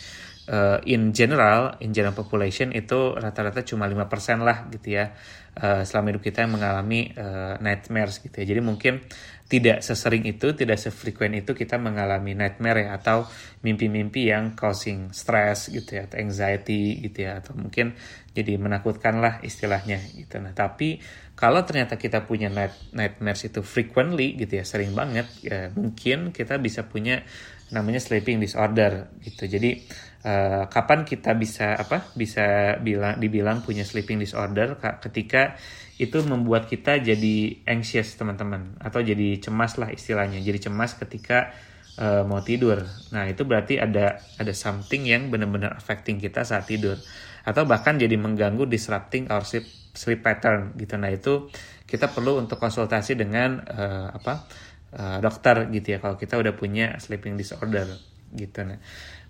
uh, 0.50 0.82
in 0.90 1.14
general 1.14 1.78
in 1.84 1.94
general 1.94 2.18
population 2.18 2.74
itu 2.74 3.14
rata-rata 3.14 3.62
cuma 3.62 3.86
5% 3.86 4.42
lah 4.42 4.66
gitu 4.74 4.98
ya 4.98 5.14
uh, 5.62 5.86
selama 5.86 6.18
hidup 6.18 6.24
kita 6.26 6.50
yang 6.50 6.58
mengalami 6.58 7.14
uh, 7.14 7.62
nightmares 7.62 8.18
gitu 8.26 8.42
ya 8.42 8.58
jadi 8.58 8.62
mungkin 8.66 9.06
tidak 9.52 9.84
sesering 9.84 10.24
itu, 10.24 10.56
tidak 10.56 10.80
sefrekuen 10.80 11.36
itu 11.36 11.52
kita 11.52 11.76
mengalami 11.76 12.32
nightmare 12.32 12.88
ya 12.88 12.96
atau 12.96 13.28
mimpi-mimpi 13.68 14.32
yang 14.32 14.56
causing 14.56 15.12
stress 15.12 15.68
gitu 15.68 16.00
ya 16.00 16.08
atau 16.08 16.24
anxiety 16.24 17.04
gitu 17.04 17.28
ya 17.28 17.44
atau 17.44 17.60
mungkin 17.60 17.92
jadi 18.32 18.56
menakutkan 18.56 19.20
lah 19.20 19.44
istilahnya 19.44 20.00
gitu. 20.16 20.40
Nah, 20.40 20.56
tapi 20.56 21.04
kalau 21.42 21.66
ternyata 21.66 21.98
kita 21.98 22.30
punya 22.30 22.54
night 22.54 22.94
nightmares 22.94 23.50
itu 23.50 23.66
frequently 23.66 24.38
gitu 24.38 24.62
ya, 24.62 24.66
sering 24.66 24.94
banget 24.94 25.26
ya 25.42 25.74
mungkin 25.74 26.30
kita 26.30 26.62
bisa 26.62 26.86
punya 26.86 27.26
namanya 27.74 27.98
sleeping 27.98 28.38
disorder 28.38 29.10
gitu. 29.26 29.50
Jadi 29.50 29.82
uh, 30.22 30.70
kapan 30.70 31.02
kita 31.02 31.34
bisa 31.34 31.74
apa? 31.74 32.14
bisa 32.14 32.78
bilang 32.86 33.18
dibilang 33.18 33.66
punya 33.66 33.82
sleeping 33.82 34.22
disorder 34.22 34.78
ketika 35.02 35.58
itu 35.98 36.22
membuat 36.22 36.70
kita 36.70 37.02
jadi 37.02 37.66
anxious 37.66 38.18
teman-teman 38.18 38.78
atau 38.78 39.02
jadi 39.02 39.42
cemas 39.42 39.82
lah 39.82 39.90
istilahnya 39.94 40.42
jadi 40.42 40.70
cemas 40.70 40.98
ketika 40.98 41.54
uh, 42.02 42.26
mau 42.26 42.42
tidur 42.42 42.82
nah 43.14 43.30
itu 43.30 43.46
berarti 43.46 43.78
ada 43.78 44.18
ada 44.42 44.54
something 44.54 45.06
yang 45.06 45.30
benar-benar 45.30 45.78
affecting 45.78 46.18
kita 46.18 46.42
saat 46.42 46.66
tidur 46.66 46.98
atau 47.46 47.70
bahkan 47.70 48.02
jadi 48.02 48.18
mengganggu 48.18 48.66
disrupting 48.66 49.30
our 49.30 49.46
sleep 49.46 49.81
sleep 49.92 50.24
pattern 50.24 50.76
gitu. 50.80 50.96
Nah 50.96 51.12
itu 51.12 51.52
kita 51.86 52.08
perlu 52.12 52.40
untuk 52.40 52.56
konsultasi 52.56 53.20
dengan 53.20 53.60
uh, 53.68 54.08
apa 54.16 54.48
uh, 54.96 55.18
dokter 55.20 55.68
gitu 55.72 55.96
ya 55.96 56.00
kalau 56.00 56.16
kita 56.16 56.40
udah 56.40 56.56
punya 56.56 56.96
sleeping 56.98 57.36
disorder 57.36 57.88
gitu. 58.32 58.64
Nah 58.64 58.80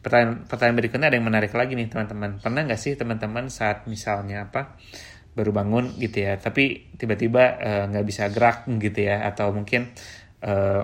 pertanyaan 0.01 0.45
pertanyaan 0.49 0.77
berikutnya 0.77 1.07
ada 1.13 1.17
yang 1.17 1.27
menarik 1.27 1.53
lagi 1.53 1.73
nih 1.73 1.89
teman-teman. 1.89 2.41
Pernah 2.41 2.61
nggak 2.69 2.81
sih 2.81 2.93
teman-teman 2.97 3.49
saat 3.49 3.85
misalnya 3.89 4.49
apa 4.49 4.77
baru 5.31 5.55
bangun 5.55 5.95
gitu 5.95 6.27
ya 6.27 6.35
tapi 6.35 6.91
tiba-tiba 6.99 7.55
eh, 7.63 7.83
nggak 7.87 8.03
-tiba, 8.03 8.03
uh, 8.03 8.07
bisa 8.11 8.23
gerak 8.35 8.67
gitu 8.67 8.99
ya 8.99 9.23
atau 9.23 9.55
mungkin 9.55 9.87
uh, 10.43 10.83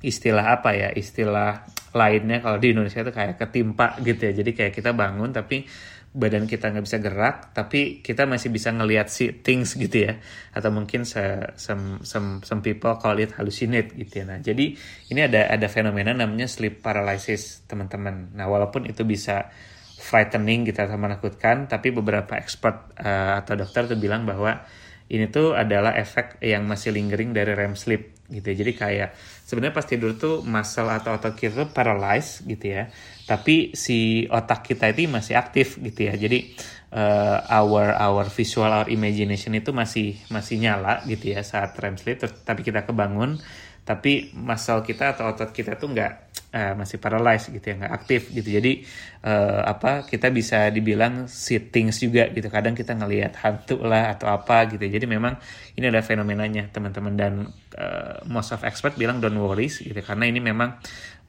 istilah 0.00 0.56
apa 0.56 0.72
ya 0.72 0.88
istilah 0.90 1.68
lainnya 1.92 2.40
kalau 2.40 2.56
di 2.56 2.72
Indonesia 2.72 3.04
itu 3.04 3.12
kayak 3.12 3.36
ketimpa 3.38 4.00
gitu 4.02 4.22
ya. 4.28 4.32
Jadi 4.32 4.50
kayak 4.56 4.72
kita 4.72 4.90
bangun 4.96 5.30
tapi 5.30 5.68
badan 6.12 6.44
kita 6.44 6.68
nggak 6.68 6.84
bisa 6.84 7.00
gerak 7.00 7.56
tapi 7.56 8.04
kita 8.04 8.28
masih 8.28 8.52
bisa 8.52 8.68
ngelihat 8.68 9.08
si 9.08 9.32
things 9.40 9.74
gitu 9.76 10.12
ya. 10.12 10.20
Atau 10.52 10.68
mungkin 10.68 11.08
se, 11.08 11.56
some, 11.56 12.04
some, 12.04 12.44
some 12.44 12.60
people 12.60 12.92
call 13.00 13.16
it 13.16 13.32
hallucinate 13.36 13.96
gitu 13.96 14.22
ya. 14.22 14.24
Nah 14.28 14.38
jadi 14.44 14.76
ini 15.08 15.20
ada 15.24 15.48
ada 15.48 15.66
fenomena 15.72 16.12
namanya 16.12 16.44
sleep 16.44 16.84
paralysis 16.84 17.64
teman-teman. 17.64 18.36
Nah 18.36 18.46
walaupun 18.46 18.84
itu 18.84 19.02
bisa 19.08 19.48
frightening 20.02 20.66
gitu 20.66 20.82
atau 20.82 20.98
menakutkan 20.98 21.70
tapi 21.70 21.94
beberapa 21.94 22.34
expert 22.34 22.90
uh, 22.98 23.38
atau 23.38 23.54
dokter 23.54 23.86
tuh 23.86 23.98
bilang 24.02 24.26
bahwa 24.26 24.66
ini 25.12 25.30
tuh 25.30 25.54
adalah 25.54 25.94
efek 25.94 26.42
yang 26.42 26.66
masih 26.66 26.90
lingering 26.90 27.30
dari 27.30 27.52
REM 27.54 27.78
sleep 27.78 28.11
gitu 28.32 28.48
ya. 28.48 28.56
Jadi 28.64 28.72
kayak 28.72 29.08
sebenarnya 29.44 29.76
pas 29.76 29.84
tidur 29.84 30.16
tuh 30.16 30.40
muscle 30.40 30.88
atau 30.88 31.20
otot 31.20 31.36
kita 31.36 31.52
tuh 31.52 31.68
paralyzed 31.70 32.48
gitu 32.48 32.72
ya. 32.72 32.88
Tapi 33.28 33.76
si 33.76 34.24
otak 34.26 34.64
kita 34.64 34.88
itu 34.90 35.04
masih 35.06 35.36
aktif 35.36 35.76
gitu 35.78 36.08
ya. 36.08 36.16
Jadi 36.16 36.56
uh, 36.92 37.38
our 37.48 37.96
our 37.96 38.24
visual 38.28 38.68
our 38.68 38.88
imagination 38.92 39.56
itu 39.56 39.72
masih 39.72 40.20
masih 40.28 40.60
nyala 40.60 41.02
gitu 41.08 41.32
ya 41.32 41.40
saat 41.42 41.74
REM 41.74 41.96
sleep 41.96 42.20
tapi 42.44 42.60
kita 42.62 42.84
kebangun 42.84 43.40
tapi 43.82 44.30
muscle 44.38 44.86
kita 44.86 45.18
atau 45.18 45.34
otot 45.34 45.50
kita 45.50 45.74
tuh 45.74 45.90
nggak 45.90 46.12
uh, 46.54 46.72
masih 46.78 47.02
paralyzed 47.02 47.50
gitu 47.50 47.74
ya 47.74 47.74
nggak 47.82 47.94
aktif 47.98 48.30
gitu. 48.30 48.46
Jadi 48.46 48.86
uh, 49.26 49.66
apa 49.66 50.06
kita 50.06 50.30
bisa 50.30 50.70
dibilang 50.70 51.26
sittings 51.26 51.98
juga 51.98 52.30
gitu. 52.30 52.46
Kadang 52.46 52.78
kita 52.78 52.94
ngelihat 52.94 53.34
hantu 53.42 53.82
lah 53.82 54.14
atau 54.14 54.30
apa 54.30 54.70
gitu. 54.70 54.86
Jadi 54.86 55.02
memang 55.10 55.34
ini 55.74 55.90
ada 55.90 55.98
fenomenanya 56.04 56.70
teman-teman. 56.70 57.14
Dan 57.18 57.34
uh, 57.74 58.22
most 58.30 58.54
of 58.54 58.62
expert 58.62 58.94
bilang 58.94 59.18
don't 59.18 59.34
worry 59.34 59.66
gitu. 59.66 59.98
Karena 59.98 60.30
ini 60.30 60.38
memang 60.38 60.78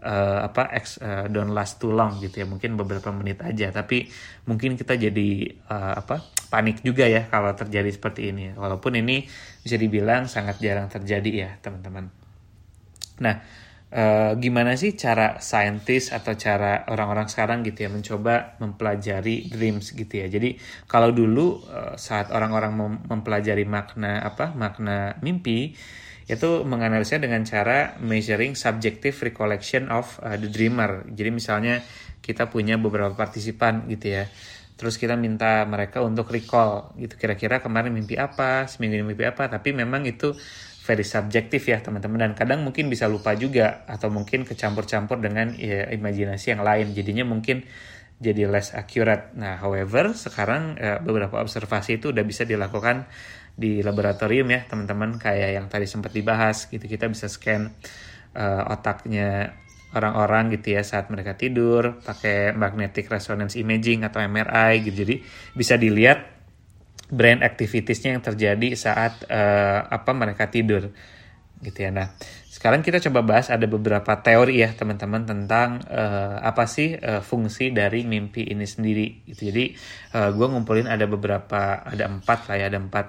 uh, 0.05 0.45
apa 0.45 0.69
ex, 0.77 1.01
uh, 1.01 1.25
don't 1.33 1.57
last 1.57 1.81
too 1.81 1.89
long 1.89 2.22
gitu 2.22 2.43
ya. 2.43 2.45
Mungkin 2.45 2.77
beberapa 2.77 3.10
menit 3.10 3.41
aja. 3.41 3.74
Tapi 3.74 4.05
mungkin 4.45 4.77
kita 4.77 4.93
jadi 4.93 5.29
uh, 5.74 6.05
apa 6.05 6.22
panik 6.53 6.86
juga 6.86 7.10
ya 7.10 7.25
kalau 7.33 7.50
terjadi 7.57 7.89
seperti 7.89 8.29
ini. 8.29 8.53
Walaupun 8.53 8.93
ini 8.93 9.25
bisa 9.65 9.74
dibilang 9.74 10.29
sangat 10.29 10.62
jarang 10.62 10.86
terjadi 10.86 11.31
ya 11.33 11.51
teman-teman 11.57 12.23
nah 13.22 13.41
uh, 13.93 14.34
gimana 14.38 14.74
sih 14.74 14.98
cara 14.98 15.38
saintis 15.38 16.10
atau 16.10 16.34
cara 16.34 16.88
orang-orang 16.89 17.29
sekarang 17.29 17.62
gitu 17.62 17.86
ya 17.86 17.89
mencoba 17.93 18.58
mempelajari 18.58 19.53
dreams 19.53 19.93
gitu 19.93 20.13
ya 20.24 20.27
jadi 20.29 20.58
kalau 20.89 21.13
dulu 21.13 21.62
uh, 21.70 21.93
saat 22.00 22.34
orang-orang 22.34 22.74
mem 22.74 22.93
mempelajari 23.05 23.63
makna 23.70 24.22
apa 24.25 24.58
makna 24.58 25.17
mimpi 25.22 25.77
itu 26.24 26.63
menganalisa 26.63 27.20
dengan 27.20 27.43
cara 27.43 28.00
measuring 28.00 28.55
subjective 28.55 29.15
recollection 29.27 29.91
of 29.91 30.20
uh, 30.24 30.39
the 30.39 30.48
dreamer. 30.48 31.03
Jadi 31.12 31.29
misalnya 31.36 31.84
kita 32.24 32.48
punya 32.48 32.79
beberapa 32.79 33.12
partisipan 33.12 33.91
gitu 33.91 34.15
ya. 34.15 34.25
Terus 34.79 34.96
kita 34.96 35.20
minta 35.20 35.67
mereka 35.67 36.01
untuk 36.01 36.32
recall 36.32 36.96
gitu 36.98 37.20
kira-kira 37.20 37.60
kemarin 37.60 37.91
mimpi 37.91 38.15
apa, 38.15 38.65
seminggu 38.72 38.98
ini 38.98 39.05
mimpi 39.05 39.27
apa, 39.27 39.51
tapi 39.51 39.75
memang 39.75 40.08
itu 40.08 40.34
very 40.83 41.07
subjektif 41.07 41.63
ya 41.71 41.79
teman-teman 41.79 42.27
dan 42.29 42.33
kadang 42.35 42.59
mungkin 42.67 42.91
bisa 42.91 43.07
lupa 43.07 43.31
juga 43.39 43.87
atau 43.87 44.11
mungkin 44.11 44.43
kecampur-campur 44.43 45.23
dengan 45.23 45.55
ya, 45.55 45.87
imajinasi 45.87 46.59
yang 46.59 46.61
lain. 46.61 46.91
Jadinya 46.91 47.23
mungkin 47.23 47.63
jadi 48.19 48.47
less 48.51 48.75
accurate. 48.75 49.31
Nah, 49.39 49.59
however, 49.63 50.11
sekarang 50.11 50.75
uh, 50.75 50.99
beberapa 50.99 51.39
observasi 51.39 52.03
itu 52.03 52.11
udah 52.11 52.23
bisa 52.27 52.43
dilakukan 52.43 53.07
di 53.53 53.85
laboratorium 53.85 54.49
ya 54.49 54.65
teman-teman 54.65 55.21
kayak 55.21 55.61
yang 55.61 55.69
tadi 55.69 55.85
sempat 55.85 56.09
dibahas 56.09 56.65
gitu 56.73 56.89
kita 56.89 57.05
bisa 57.05 57.29
scan 57.29 57.69
uh, 58.33 58.73
otaknya 58.73 59.53
orang-orang 59.93 60.57
gitu 60.57 60.73
ya 60.73 60.81
saat 60.81 61.13
mereka 61.13 61.37
tidur 61.37 62.01
pakai 62.01 62.57
magnetic 62.57 63.05
resonance 63.13 63.53
imaging 63.53 64.01
atau 64.01 64.25
MRI 64.25 64.81
gitu 64.81 65.05
jadi 65.05 65.15
bisa 65.53 65.77
dilihat 65.77 66.32
brain 67.13 67.46
activitiesnya 67.46 68.17
yang 68.17 68.24
terjadi 68.25 68.74
saat 68.74 69.22
uh, 69.29 69.86
apa 69.86 70.12
mereka 70.17 70.50
tidur 70.50 70.89
gitu 71.63 71.79
ya. 71.79 71.93
Nah 71.93 72.12
sekarang 72.50 72.84
kita 72.86 73.01
coba 73.10 73.24
bahas 73.24 73.50
ada 73.50 73.65
beberapa 73.65 74.13
teori 74.22 74.62
ya 74.62 74.74
teman-teman 74.74 75.24
tentang 75.25 75.82
uh, 75.89 76.38
apa 76.43 76.65
sih 76.67 76.98
uh, 76.98 77.22
fungsi 77.24 77.72
dari 77.72 78.03
mimpi 78.03 78.50
ini 78.50 78.65
sendiri 78.67 79.25
gitu. 79.29 79.53
Jadi 79.53 79.74
uh, 80.17 80.29
gue 80.34 80.48
ngumpulin 80.50 80.89
ada 80.89 81.05
beberapa 81.08 81.82
ada 81.82 82.10
empat 82.10 82.51
lah 82.51 82.55
ya 82.60 82.65
ada 82.67 82.79
empat 82.82 83.05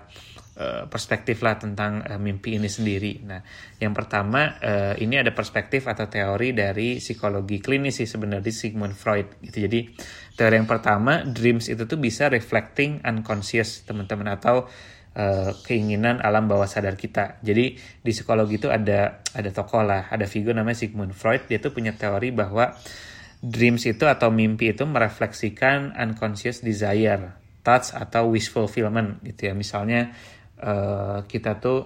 Eh, 0.55 0.87
perspektif 0.87 1.43
lah 1.43 1.59
tentang 1.59 1.99
uh, 2.07 2.15
mimpi 2.15 2.55
ini 2.55 2.71
sendiri. 2.71 3.19
Nah, 3.27 3.43
yang 3.83 3.91
pertama 3.91 4.55
uh, 4.63 4.95
ini 5.03 5.19
ada 5.19 5.35
perspektif 5.35 5.91
atau 5.91 6.07
teori 6.07 6.55
dari 6.55 7.03
psikologi 7.03 7.59
klinis 7.59 7.99
sih 7.99 8.07
sebenarnya 8.07 8.55
Sigmund 8.55 8.95
Freud 8.95 9.43
gitu. 9.43 9.67
Jadi 9.67 9.91
teori 10.39 10.55
yang 10.55 10.71
pertama 10.71 11.27
dreams 11.27 11.67
itu 11.67 11.91
tuh 11.91 11.99
bisa 11.99 12.31
reflecting 12.31 13.03
unconscious 13.03 13.83
teman-teman 13.83 14.31
atau 14.31 14.71
uh, 15.19 15.59
keinginan 15.67 16.23
alam 16.23 16.47
bawah 16.47 16.71
sadar 16.71 16.95
kita. 16.95 17.43
Jadi 17.43 17.75
di 18.07 18.13
psikologi 18.15 18.63
itu 18.63 18.71
ada 18.71 19.27
ada 19.35 19.51
tokoh 19.51 19.83
lah, 19.83 20.07
ada 20.07 20.31
figur 20.31 20.55
namanya 20.55 20.79
Sigmund 20.79 21.19
Freud. 21.19 21.51
Dia 21.51 21.59
tuh 21.59 21.75
punya 21.75 21.99
teori 21.99 22.31
bahwa 22.31 22.79
dreams 23.43 23.91
itu 23.91 24.07
atau 24.07 24.31
mimpi 24.31 24.71
itu 24.71 24.87
merefleksikan 24.87 25.99
unconscious 25.99 26.63
desire, 26.63 27.35
thoughts 27.67 27.91
atau 27.91 28.31
wish 28.31 28.55
fulfillment 28.55 29.19
gitu 29.27 29.51
ya. 29.51 29.53
Misalnya 29.59 30.15
uh, 30.65 31.19
kita 31.29 31.61
tuh 31.61 31.79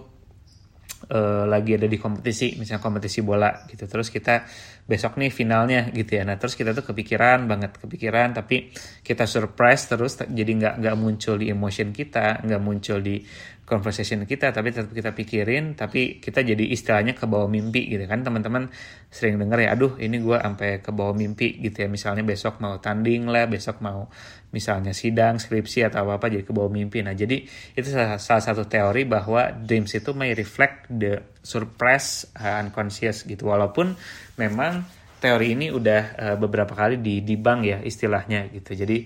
uh, 1.10 1.44
lagi 1.50 1.74
ada 1.74 1.90
di 1.90 1.98
kompetisi 1.98 2.54
misalnya 2.56 2.82
kompetisi 2.82 3.20
bola 3.26 3.66
gitu. 3.66 3.84
Terus 3.90 4.08
kita 4.08 4.46
besok 4.88 5.20
nih 5.20 5.28
finalnya 5.28 5.92
gitu 5.92 6.16
ya. 6.16 6.24
Nah 6.24 6.40
terus 6.40 6.56
kita 6.56 6.72
tuh 6.72 6.80
kepikiran 6.80 7.44
banget 7.44 7.76
kepikiran 7.76 8.32
tapi 8.32 8.72
kita 9.04 9.28
surprise 9.28 9.84
terus 9.84 10.16
jadi 10.24 10.48
nggak 10.48 10.74
nggak 10.80 10.96
muncul 10.96 11.36
di 11.36 11.52
emotion 11.52 11.92
kita 11.92 12.40
nggak 12.40 12.62
muncul 12.64 13.04
di 13.04 13.20
conversation 13.68 14.24
kita 14.24 14.48
tapi 14.48 14.72
tetap 14.72 14.88
kita 14.88 15.12
pikirin 15.12 15.76
tapi 15.76 16.16
kita 16.24 16.40
jadi 16.40 16.64
istilahnya 16.72 17.12
ke 17.12 17.28
bawah 17.28 17.52
mimpi 17.52 17.84
gitu 17.92 18.08
kan. 18.08 18.24
Teman-teman 18.24 18.72
sering 19.12 19.36
dengar 19.36 19.60
ya 19.60 19.76
aduh 19.76 20.00
ini 20.00 20.24
gue 20.24 20.40
sampai 20.40 20.80
ke 20.80 20.88
bawah 20.88 21.12
mimpi 21.12 21.60
gitu 21.60 21.84
ya. 21.84 21.88
Misalnya 21.92 22.24
besok 22.24 22.64
mau 22.64 22.80
tanding 22.80 23.28
lah 23.28 23.44
besok 23.44 23.84
mau 23.84 24.08
misalnya 24.48 24.96
sidang 24.96 25.36
skripsi 25.36 25.84
atau 25.84 26.08
apa 26.08 26.16
apa 26.16 26.26
jadi 26.32 26.48
ke 26.48 26.52
bawah 26.56 26.72
mimpi. 26.72 27.04
Nah 27.04 27.12
jadi 27.12 27.44
itu 27.76 27.88
salah, 27.92 28.16
salah 28.16 28.40
satu 28.40 28.64
teori 28.64 29.04
bahwa 29.04 29.52
dreams 29.52 29.92
itu 29.92 30.16
may 30.16 30.32
reflect 30.32 30.88
the 30.88 31.20
surprise 31.44 32.28
uh, 32.40 32.60
unconscious 32.64 33.28
gitu. 33.28 33.48
Walaupun 33.48 33.92
memang 34.40 34.77
teori 35.18 35.58
ini 35.58 35.66
udah 35.70 36.02
uh, 36.14 36.36
beberapa 36.38 36.72
kali 36.72 37.02
di 37.02 37.20
dibang 37.26 37.66
ya 37.66 37.82
istilahnya 37.82 38.48
gitu. 38.54 38.74
Jadi 38.74 39.04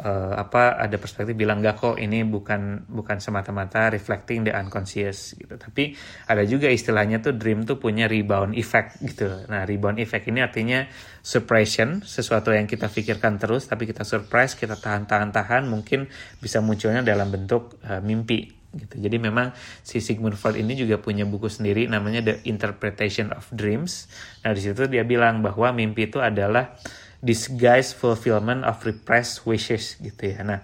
uh, 0.00 0.34
apa 0.36 0.78
ada 0.78 0.96
perspektif 0.98 1.34
bilang 1.34 1.62
enggak 1.62 1.80
kok 1.80 1.96
ini 1.98 2.22
bukan 2.26 2.86
bukan 2.88 3.18
semata-mata 3.18 3.90
reflecting 3.92 4.46
the 4.46 4.52
unconscious 4.52 5.34
gitu. 5.34 5.54
Tapi 5.54 5.94
ada 6.30 6.42
juga 6.46 6.70
istilahnya 6.70 7.22
tuh 7.22 7.34
dream 7.36 7.66
tuh 7.66 7.78
punya 7.78 8.10
rebound 8.10 8.54
effect 8.58 9.02
gitu. 9.02 9.48
Nah 9.50 9.66
rebound 9.66 10.00
effect 10.02 10.28
ini 10.30 10.44
artinya 10.44 10.86
suppression 11.24 12.04
sesuatu 12.04 12.52
yang 12.52 12.68
kita 12.68 12.92
pikirkan 12.92 13.40
terus 13.40 13.66
tapi 13.66 13.88
kita 13.88 14.04
surprise 14.04 14.54
kita 14.54 14.76
tahan-tahan-tahan 14.76 15.66
mungkin 15.66 16.06
bisa 16.38 16.60
munculnya 16.60 17.00
dalam 17.00 17.32
bentuk 17.32 17.80
uh, 17.82 17.98
mimpi 18.04 18.53
gitu. 18.76 19.00
Jadi 19.00 19.16
memang 19.16 19.54
si 19.82 20.02
Sigmund 20.02 20.36
Freud 20.38 20.58
ini 20.58 20.74
juga 20.74 20.98
punya 20.98 21.22
buku 21.24 21.46
sendiri 21.46 21.86
namanya 21.86 22.20
The 22.22 22.34
Interpretation 22.46 23.30
of 23.32 23.46
Dreams. 23.54 24.10
Nah, 24.42 24.52
di 24.52 24.60
situ 24.62 24.86
dia 24.90 25.06
bilang 25.06 25.40
bahwa 25.40 25.70
mimpi 25.72 26.10
itu 26.10 26.18
adalah 26.20 26.76
disguise 27.24 27.96
fulfillment 27.96 28.66
of 28.68 28.78
repressed 28.84 29.48
wishes 29.48 29.96
gitu 29.98 30.36
ya. 30.36 30.44
Nah, 30.44 30.60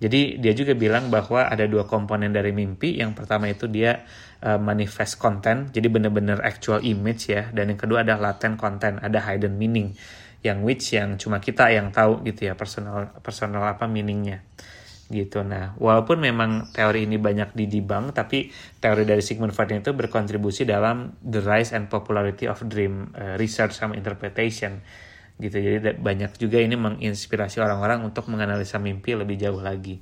jadi 0.00 0.40
dia 0.40 0.52
juga 0.56 0.72
bilang 0.72 1.12
bahwa 1.12 1.46
ada 1.46 1.68
dua 1.68 1.84
komponen 1.84 2.32
dari 2.32 2.50
mimpi. 2.50 2.98
Yang 2.98 3.20
pertama 3.20 3.52
itu 3.52 3.68
dia 3.68 4.02
uh, 4.40 4.56
manifest 4.56 5.20
content, 5.20 5.68
jadi 5.70 5.86
benar-benar 5.92 6.40
actual 6.40 6.80
image 6.80 7.30
ya. 7.30 7.52
Dan 7.52 7.76
yang 7.76 7.80
kedua 7.80 8.02
ada 8.02 8.16
latent 8.16 8.56
content, 8.56 8.96
ada 9.04 9.20
hidden 9.20 9.60
meaning, 9.60 9.92
yang 10.40 10.64
which 10.64 10.96
yang 10.96 11.20
cuma 11.20 11.36
kita 11.38 11.68
yang 11.68 11.92
tahu 11.92 12.24
gitu 12.24 12.48
ya 12.48 12.56
personal 12.56 13.12
personal 13.20 13.60
apa 13.68 13.84
meaningnya 13.84 14.40
gitu. 15.10 15.42
Nah, 15.42 15.74
walaupun 15.76 16.22
memang 16.22 16.70
teori 16.70 17.04
ini 17.04 17.18
banyak 17.18 17.52
didibang, 17.52 18.14
tapi 18.14 18.48
teori 18.78 19.02
dari 19.02 19.20
Sigmund 19.20 19.50
Freud 19.50 19.74
itu 19.74 19.90
berkontribusi 19.90 20.62
dalam 20.62 21.18
the 21.20 21.42
rise 21.42 21.74
and 21.74 21.90
popularity 21.90 22.46
of 22.46 22.62
dream 22.70 23.10
uh, 23.18 23.34
research 23.36 23.74
sama 23.74 23.98
interpretation 23.98 24.80
gitu. 25.42 25.56
Jadi 25.58 25.98
banyak 25.98 26.36
juga 26.38 26.62
ini 26.62 26.78
menginspirasi 26.78 27.58
orang-orang 27.58 28.06
untuk 28.06 28.30
menganalisa 28.30 28.78
mimpi 28.78 29.18
lebih 29.18 29.40
jauh 29.40 29.58
lagi. 29.58 29.98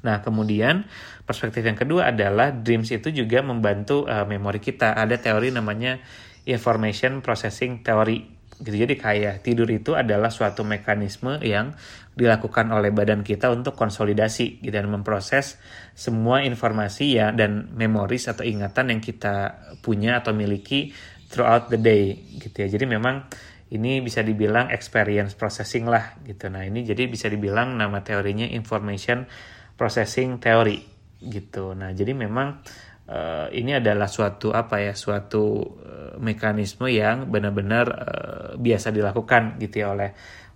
Nah 0.00 0.20
kemudian 0.24 0.88
perspektif 1.28 1.62
yang 1.64 1.76
kedua 1.76 2.10
adalah 2.10 2.52
dreams 2.52 2.90
itu 2.90 3.12
juga 3.12 3.40
membantu 3.40 4.04
uh, 4.08 4.26
memori 4.26 4.58
kita. 4.58 4.96
Ada 4.96 5.20
teori 5.20 5.54
namanya 5.54 6.00
information 6.48 7.20
processing 7.22 7.84
theory 7.84 8.39
gitu 8.60 8.76
jadi 8.76 8.94
kayak 8.94 9.34
tidur 9.40 9.66
itu 9.72 9.96
adalah 9.96 10.28
suatu 10.28 10.62
mekanisme 10.62 11.40
yang 11.40 11.72
dilakukan 12.12 12.68
oleh 12.70 12.92
badan 12.92 13.24
kita 13.24 13.48
untuk 13.48 13.72
konsolidasi 13.72 14.60
gitu 14.60 14.74
dan 14.74 14.92
memproses 14.92 15.56
semua 15.96 16.44
informasi 16.44 17.16
ya 17.16 17.32
dan 17.32 17.72
memoris 17.72 18.28
atau 18.28 18.44
ingatan 18.44 18.92
yang 18.92 19.00
kita 19.00 19.64
punya 19.80 20.20
atau 20.20 20.36
miliki 20.36 20.92
throughout 21.32 21.72
the 21.72 21.80
day 21.80 22.20
gitu 22.36 22.68
ya 22.68 22.68
jadi 22.68 22.84
memang 22.84 23.24
ini 23.70 24.02
bisa 24.02 24.20
dibilang 24.26 24.68
experience 24.74 25.38
processing 25.38 25.86
lah 25.86 26.18
gitu. 26.26 26.50
Nah 26.50 26.66
ini 26.66 26.82
jadi 26.82 27.06
bisa 27.06 27.30
dibilang 27.30 27.78
nama 27.78 28.02
teorinya 28.02 28.46
information 28.50 29.30
processing 29.78 30.42
theory 30.42 30.82
gitu. 31.22 31.78
Nah 31.78 31.94
jadi 31.94 32.10
memang 32.10 32.66
uh, 33.10 33.46
ini 33.50 33.76
adalah 33.76 34.06
suatu 34.06 34.54
apa 34.54 34.78
ya 34.78 34.94
suatu 34.94 35.44
uh, 35.60 36.14
mekanisme 36.22 36.86
yang 36.86 37.26
benar-benar 37.26 37.86
uh, 37.90 38.50
biasa 38.54 38.94
dilakukan 38.94 39.58
gitu 39.58 39.82
ya 39.82 39.92
oleh 39.92 40.10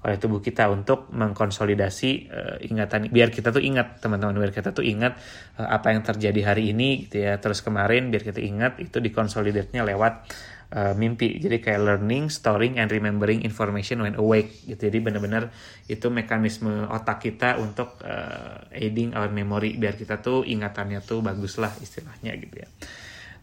oleh 0.04 0.20
tubuh 0.20 0.44
kita 0.44 0.68
untuk 0.68 1.08
mengkonsolidasi 1.16 2.10
uh, 2.28 2.56
ingatan. 2.60 3.08
Biar 3.08 3.32
kita 3.32 3.48
tuh 3.48 3.64
ingat 3.64 4.04
teman-teman 4.04 4.36
biar 4.36 4.52
kita 4.52 4.76
tuh 4.76 4.84
ingat 4.84 5.16
uh, 5.56 5.68
apa 5.72 5.96
yang 5.96 6.04
terjadi 6.04 6.54
hari 6.54 6.76
ini 6.76 7.08
gitu 7.08 7.24
ya. 7.24 7.40
Terus 7.40 7.64
kemarin 7.64 8.12
biar 8.12 8.20
kita 8.20 8.38
ingat 8.38 8.84
itu 8.84 9.00
dikonsolidatnya 9.00 9.80
lewat 9.80 10.28
uh, 10.74 10.92
mimpi. 10.98 11.38
Jadi 11.38 11.62
kayak 11.62 11.80
learning, 11.80 12.28
storing, 12.28 12.82
and 12.82 12.90
remembering 12.90 13.46
information 13.46 14.02
when 14.02 14.18
awake. 14.18 14.66
Gitu. 14.66 14.90
Jadi 14.90 14.98
benar-benar 14.98 15.54
itu 15.86 16.10
mekanisme 16.10 16.90
otak 16.90 17.22
kita 17.22 17.62
untuk 17.62 18.02
uh, 18.02 18.66
aiding 18.74 19.14
our 19.14 19.30
memory 19.30 19.78
biar 19.78 19.94
kita 19.94 20.18
tuh 20.18 20.42
ingatannya 20.42 21.00
tuh 21.06 21.22
bagus 21.22 21.56
lah 21.62 21.70
istilahnya 21.78 22.34
gitu 22.36 22.66
ya. 22.66 22.68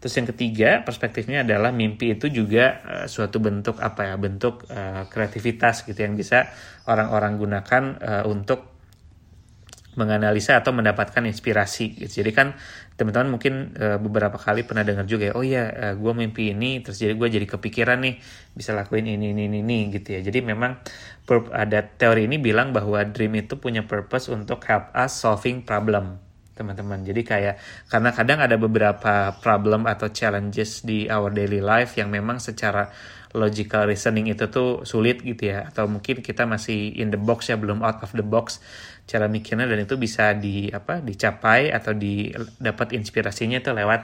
Terus 0.02 0.18
yang 0.18 0.28
ketiga 0.34 0.70
perspektifnya 0.82 1.46
adalah 1.46 1.70
mimpi 1.70 2.18
itu 2.18 2.26
juga 2.28 2.82
uh, 2.84 3.06
suatu 3.06 3.38
bentuk 3.38 3.78
apa 3.78 4.12
ya 4.12 4.14
bentuk 4.18 4.66
uh, 4.68 5.06
kreativitas 5.08 5.86
gitu 5.86 5.96
yang 5.96 6.18
bisa 6.18 6.50
orang-orang 6.90 7.38
gunakan 7.38 7.82
uh, 8.02 8.24
untuk 8.26 8.72
menganalisa 9.92 10.56
atau 10.56 10.72
mendapatkan 10.72 11.20
inspirasi 11.28 12.00
gitu. 12.00 12.24
Jadi 12.24 12.32
kan 12.32 12.56
teman-teman 13.02 13.34
mungkin 13.34 13.74
uh, 13.74 13.98
beberapa 13.98 14.38
kali 14.38 14.62
pernah 14.62 14.86
dengar 14.86 15.10
juga 15.10 15.28
ya, 15.28 15.34
oh 15.34 15.42
ya 15.42 15.66
uh, 15.66 15.94
gue 15.98 16.12
mimpi 16.14 16.54
ini, 16.54 16.78
terus 16.78 17.02
jadi 17.02 17.18
gue 17.18 17.26
jadi 17.26 17.46
kepikiran 17.50 17.98
nih 17.98 18.22
bisa 18.54 18.70
lakuin 18.70 19.10
ini 19.10 19.34
ini 19.34 19.50
ini, 19.50 19.58
ini 19.58 19.78
gitu 19.90 20.14
ya. 20.14 20.20
Jadi 20.22 20.38
memang 20.46 20.78
ada 21.50 21.82
teori 21.82 22.30
ini 22.30 22.38
bilang 22.38 22.70
bahwa 22.70 23.02
dream 23.02 23.34
itu 23.42 23.58
punya 23.58 23.82
purpose 23.82 24.30
untuk 24.30 24.62
help 24.70 24.94
us 24.94 25.18
solving 25.18 25.66
problem 25.66 26.22
teman-teman. 26.54 27.02
Jadi 27.02 27.26
kayak 27.26 27.54
karena 27.90 28.14
kadang 28.14 28.38
ada 28.38 28.54
beberapa 28.54 29.34
problem 29.42 29.90
atau 29.90 30.06
challenges 30.14 30.86
di 30.86 31.10
our 31.10 31.34
daily 31.34 31.58
life 31.58 31.98
yang 31.98 32.06
memang 32.06 32.38
secara 32.38 32.86
logical 33.32 33.88
reasoning 33.88 34.28
itu 34.28 34.44
tuh 34.52 34.84
sulit 34.84 35.24
gitu 35.24 35.48
ya 35.48 35.72
atau 35.72 35.88
mungkin 35.88 36.20
kita 36.20 36.44
masih 36.44 36.92
in 36.92 37.08
the 37.08 37.16
box 37.16 37.48
ya 37.48 37.56
belum 37.56 37.80
out 37.80 38.04
of 38.04 38.12
the 38.12 38.24
box 38.24 38.60
cara 39.02 39.26
mikirnya 39.26 39.66
dan 39.66 39.82
itu 39.82 39.98
bisa 39.98 40.32
di 40.32 40.70
apa 40.70 41.02
dicapai 41.02 41.74
atau 41.74 41.92
di 41.92 42.30
dapat 42.58 42.94
inspirasinya 42.96 43.58
itu 43.60 43.70
lewat 43.74 44.00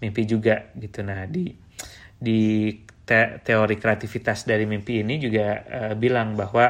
mimpi 0.00 0.22
juga 0.24 0.70
gitu. 0.78 1.02
Nah 1.02 1.26
di 1.26 1.50
di 2.16 2.72
te 3.06 3.38
teori 3.44 3.76
kreativitas 3.78 4.48
dari 4.48 4.66
mimpi 4.66 5.04
ini 5.04 5.20
juga 5.22 5.62
uh, 5.62 5.94
bilang 5.94 6.34
bahwa 6.34 6.66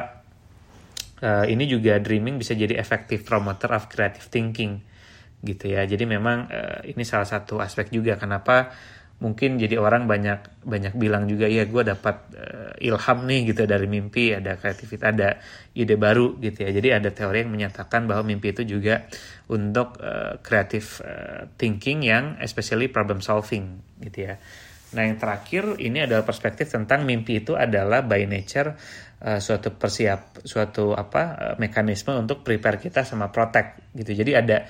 uh, 1.23 1.45
ini 1.49 1.65
juga 1.65 1.97
dreaming 1.97 2.37
bisa 2.37 2.53
jadi 2.53 2.77
effective 2.77 3.25
promoter 3.25 3.73
of 3.73 3.89
creative 3.89 4.27
thinking 4.29 4.83
gitu 5.41 5.73
ya. 5.73 5.85
Jadi 5.85 6.05
memang 6.05 6.49
uh, 6.49 6.79
ini 6.85 7.01
salah 7.05 7.25
satu 7.25 7.61
aspek 7.61 7.89
juga 7.89 8.17
kenapa 8.17 8.73
mungkin 9.17 9.57
jadi 9.57 9.81
orang 9.81 10.05
banyak 10.05 10.61
banyak 10.61 10.93
bilang 10.93 11.25
juga 11.25 11.49
ya 11.49 11.65
gue 11.65 11.81
dapat 11.81 12.15
uh, 12.37 12.73
ilham 12.77 13.19
nih 13.25 13.49
gitu 13.49 13.65
dari 13.65 13.89
mimpi 13.89 14.37
ada 14.37 14.61
kreativitas 14.61 15.09
ada 15.09 15.29
ide 15.73 15.97
baru 15.97 16.37
gitu 16.37 16.61
ya. 16.61 16.69
Jadi 16.69 16.89
ada 16.93 17.09
teori 17.09 17.41
yang 17.41 17.49
menyatakan 17.49 18.05
bahwa 18.05 18.21
mimpi 18.21 18.53
itu 18.53 18.77
juga 18.77 19.09
untuk 19.49 19.97
uh, 19.97 20.37
uh, 20.37 21.41
thinking 21.57 22.05
yang 22.05 22.37
especially 22.45 22.93
problem 22.93 23.17
solving 23.25 23.81
gitu 24.05 24.29
ya. 24.29 24.37
Nah 24.93 25.01
yang 25.03 25.17
terakhir 25.17 25.81
ini 25.81 26.05
adalah 26.05 26.21
perspektif 26.21 26.69
tentang 26.69 27.01
mimpi 27.01 27.41
itu 27.41 27.57
adalah 27.57 28.05
by 28.05 28.21
nature 28.29 28.77
uh, 29.25 29.41
suatu 29.41 29.73
persiap 29.73 30.45
suatu 30.45 30.93
apa 30.93 31.21
uh, 31.33 31.55
mekanisme 31.57 32.13
untuk 32.13 32.45
prepare 32.45 32.77
kita 32.77 33.01
sama 33.01 33.33
protect 33.33 33.97
gitu. 33.97 34.13
Jadi 34.13 34.31
ada 34.37 34.61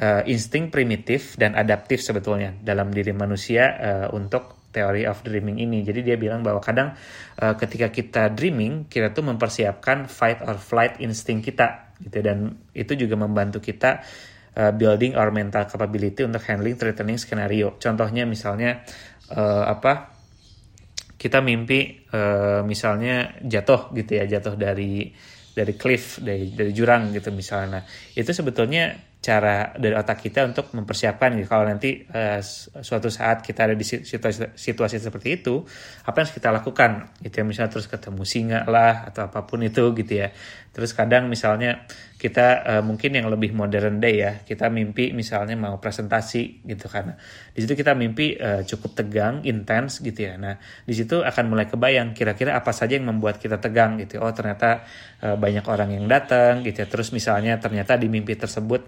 uh, 0.00 0.22
insting 0.28 0.68
primitif 0.68 1.36
dan 1.40 1.56
adaptif 1.56 2.04
sebetulnya 2.04 2.52
dalam 2.60 2.92
diri 2.92 3.12
manusia 3.16 3.64
uh, 3.76 4.08
untuk 4.12 4.68
teori 4.76 5.08
of 5.08 5.24
dreaming 5.24 5.56
ini. 5.56 5.80
Jadi 5.80 6.04
dia 6.04 6.20
bilang 6.20 6.44
bahwa 6.44 6.60
kadang 6.60 6.92
uh, 7.40 7.54
ketika 7.56 7.88
kita 7.88 8.28
dreaming, 8.36 8.92
kita 8.92 9.16
tuh 9.16 9.24
mempersiapkan 9.24 10.04
fight 10.04 10.44
or 10.44 10.60
flight 10.60 11.00
insting 11.00 11.40
kita 11.40 11.96
gitu 11.96 12.20
dan 12.20 12.52
itu 12.76 12.92
juga 12.92 13.16
membantu 13.16 13.64
kita 13.64 14.04
uh, 14.52 14.72
building 14.76 15.16
our 15.16 15.32
mental 15.32 15.64
capability 15.64 16.20
untuk 16.28 16.44
handling 16.44 16.76
threatening 16.76 17.16
scenario. 17.16 17.80
Contohnya 17.80 18.28
misalnya 18.28 18.84
uh, 19.32 19.64
apa? 19.64 20.12
Kita 21.16 21.40
mimpi 21.40 22.04
uh, 22.12 22.60
misalnya 22.68 23.40
jatuh 23.40 23.88
gitu 23.96 24.20
ya, 24.20 24.28
jatuh 24.28 24.52
dari 24.60 25.08
dari 25.56 25.72
cliff 25.80 26.20
dari 26.20 26.52
dari 26.52 26.76
jurang 26.76 27.16
gitu 27.16 27.32
misalnya. 27.32 27.80
Nah, 27.80 27.82
itu 28.12 28.28
sebetulnya 28.36 29.15
cara 29.26 29.74
dari 29.74 29.98
otak 29.98 30.22
kita 30.22 30.46
untuk 30.46 30.70
mempersiapkan 30.70 31.34
gitu. 31.34 31.50
Kalau 31.50 31.66
nanti 31.66 32.06
uh, 32.06 32.38
suatu 32.78 33.10
saat 33.10 33.42
kita 33.42 33.66
ada 33.66 33.74
di 33.74 33.82
situasi, 33.82 34.54
situasi 34.54 35.02
seperti 35.02 35.42
itu, 35.42 35.66
apa 36.06 36.22
yang 36.22 36.24
harus 36.30 36.34
kita 36.38 36.54
lakukan? 36.54 37.10
Gitu 37.18 37.42
ya, 37.42 37.44
misalnya 37.44 37.74
terus 37.74 37.90
ketemu 37.90 38.22
singa 38.22 38.62
lah 38.70 39.10
atau 39.10 39.26
apa 39.26 39.42
pun 39.42 39.66
itu 39.66 39.90
gitu 39.98 40.12
ya. 40.22 40.30
Terus 40.70 40.94
kadang 40.94 41.26
misalnya 41.26 41.88
kita 42.20 42.46
uh, 42.62 42.82
mungkin 42.86 43.16
yang 43.18 43.26
lebih 43.26 43.50
modern 43.56 43.98
day 43.98 44.22
ya, 44.22 44.32
kita 44.46 44.70
mimpi 44.70 45.10
misalnya 45.10 45.58
mau 45.58 45.80
presentasi 45.82 46.62
gitu 46.68 46.86
karena 46.86 47.18
di 47.56 47.64
situ 47.64 47.72
kita 47.72 47.96
mimpi 47.96 48.36
uh, 48.36 48.62
cukup 48.62 48.94
tegang, 48.94 49.42
intens 49.42 50.04
gitu 50.04 50.28
ya. 50.28 50.38
Nah, 50.38 50.60
di 50.84 50.94
situ 50.94 51.24
akan 51.24 51.44
mulai 51.48 51.66
kebayang 51.66 52.14
kira-kira 52.14 52.54
apa 52.54 52.70
saja 52.70 52.94
yang 52.94 53.08
membuat 53.08 53.40
kita 53.42 53.58
tegang 53.58 53.98
gitu. 53.98 54.20
Oh, 54.20 54.30
ternyata 54.30 54.84
uh, 55.24 55.34
banyak 55.34 55.64
orang 55.66 55.96
yang 55.96 56.06
datang 56.06 56.60
gitu 56.62 56.84
ya. 56.84 56.86
Terus 56.86 57.10
misalnya 57.10 57.56
ternyata 57.56 57.96
di 57.96 58.12
mimpi 58.12 58.36
tersebut 58.36 58.84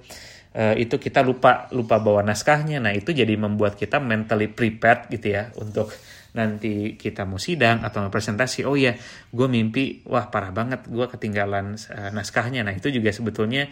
uh, 0.54 0.74
itu 0.78 0.96
kita 0.96 1.20
lupa 1.20 1.66
lupa 1.74 2.00
bawa 2.00 2.24
naskahnya. 2.24 2.80
Nah, 2.80 2.94
itu 2.94 3.12
jadi 3.12 3.34
membuat 3.36 3.76
kita 3.76 4.00
mentally 4.00 4.48
prepared 4.48 5.10
gitu 5.12 5.34
ya 5.34 5.52
untuk 5.60 5.92
nanti 6.36 6.94
kita 7.00 7.24
mau 7.24 7.40
sidang 7.40 7.82
atau 7.82 8.04
mau 8.04 8.12
presentasi. 8.12 8.62
Oh 8.68 8.76
iya, 8.76 8.94
gue 9.32 9.48
mimpi, 9.48 10.04
wah 10.06 10.28
parah 10.28 10.52
banget, 10.52 10.86
gue 10.86 11.06
ketinggalan 11.08 11.74
uh, 11.74 12.10
naskahnya. 12.14 12.62
Nah, 12.62 12.76
itu 12.76 12.92
juga 12.92 13.10
sebetulnya 13.10 13.66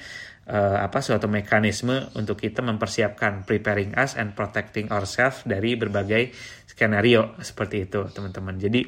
uh, 0.49 0.83
apa 0.83 1.05
suatu 1.05 1.29
mekanisme 1.31 2.11
untuk 2.17 2.41
kita 2.41 2.65
mempersiapkan 2.65 3.45
preparing 3.45 3.95
us 3.95 4.17
and 4.17 4.33
protecting 4.33 4.89
ourselves 4.91 5.45
dari 5.45 5.77
berbagai 5.77 6.33
skenario 6.67 7.37
seperti 7.45 7.87
itu, 7.87 8.09
teman-teman. 8.11 8.57
Jadi 8.57 8.81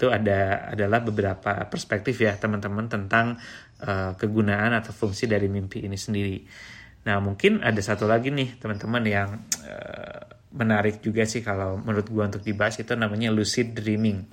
itu 0.00 0.08
ada 0.08 0.72
adalah 0.72 1.04
beberapa 1.04 1.68
perspektif 1.68 2.16
ya 2.24 2.32
teman-teman 2.40 2.88
tentang 2.88 3.36
uh, 3.84 4.16
kegunaan 4.16 4.72
atau 4.72 4.96
fungsi 4.96 5.28
dari 5.28 5.46
mimpi 5.52 5.84
ini 5.84 6.00
sendiri. 6.00 6.40
Nah, 7.00 7.16
mungkin 7.18 7.64
ada 7.64 7.80
satu 7.80 8.04
lagi 8.04 8.28
nih 8.28 8.60
teman-teman 8.60 9.02
yang 9.08 9.30
uh, 9.64 10.20
menarik 10.52 11.00
juga 11.00 11.24
sih 11.24 11.40
kalau 11.40 11.80
menurut 11.80 12.06
gua 12.12 12.28
untuk 12.28 12.44
dibahas 12.44 12.76
itu 12.76 12.92
namanya 12.92 13.32
lucid 13.32 13.72
dreaming. 13.72 14.28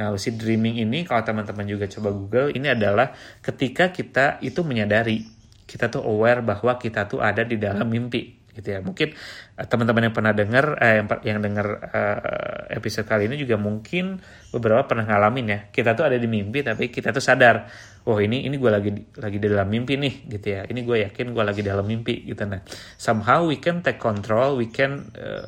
Nah, 0.00 0.08
lucid 0.08 0.40
dreaming 0.40 0.80
ini 0.80 1.04
kalau 1.04 1.20
teman-teman 1.20 1.68
juga 1.68 1.84
coba 1.90 2.08
Google, 2.14 2.48
ini 2.56 2.72
adalah 2.72 3.12
ketika 3.44 3.92
kita 3.92 4.40
itu 4.40 4.64
menyadari 4.64 5.28
kita 5.68 5.92
tuh 5.92 6.02
aware 6.02 6.40
bahwa 6.40 6.80
kita 6.80 7.04
tuh 7.06 7.20
ada 7.20 7.44
di 7.44 7.60
dalam 7.60 7.86
mimpi 7.86 8.40
gitu 8.56 8.68
ya. 8.74 8.80
Mungkin 8.82 9.14
uh, 9.60 9.66
teman-teman 9.66 10.10
yang 10.10 10.14
pernah 10.14 10.32
dengar 10.34 10.64
eh, 10.82 10.94
yang 10.98 11.06
yang 11.22 11.38
dengar 11.44 11.66
uh, 11.84 12.66
episode 12.74 13.06
kali 13.06 13.30
ini 13.30 13.38
juga 13.38 13.54
mungkin 13.60 14.18
beberapa 14.50 14.82
pernah 14.88 15.06
ngalamin 15.06 15.46
ya. 15.46 15.58
Kita 15.70 15.94
tuh 15.94 16.10
ada 16.10 16.16
di 16.18 16.26
mimpi 16.26 16.64
tapi 16.66 16.90
kita 16.90 17.14
tuh 17.14 17.22
sadar 17.22 17.70
oh 18.08 18.16
ini 18.16 18.48
ini 18.48 18.56
gue 18.56 18.70
lagi 18.72 18.90
lagi 19.20 19.36
di 19.36 19.48
dalam 19.50 19.68
mimpi 19.68 20.00
nih 20.00 20.14
gitu 20.30 20.46
ya. 20.48 20.62
Ini 20.64 20.80
gue 20.80 20.96
yakin 21.10 21.26
gue 21.36 21.44
lagi 21.44 21.60
dalam 21.60 21.84
mimpi 21.84 22.24
gitu. 22.24 22.46
Nah 22.48 22.64
somehow 22.96 23.44
we 23.44 23.60
can 23.60 23.84
take 23.84 24.00
control 24.00 24.56
we 24.56 24.72
can 24.72 25.12
uh, 25.18 25.44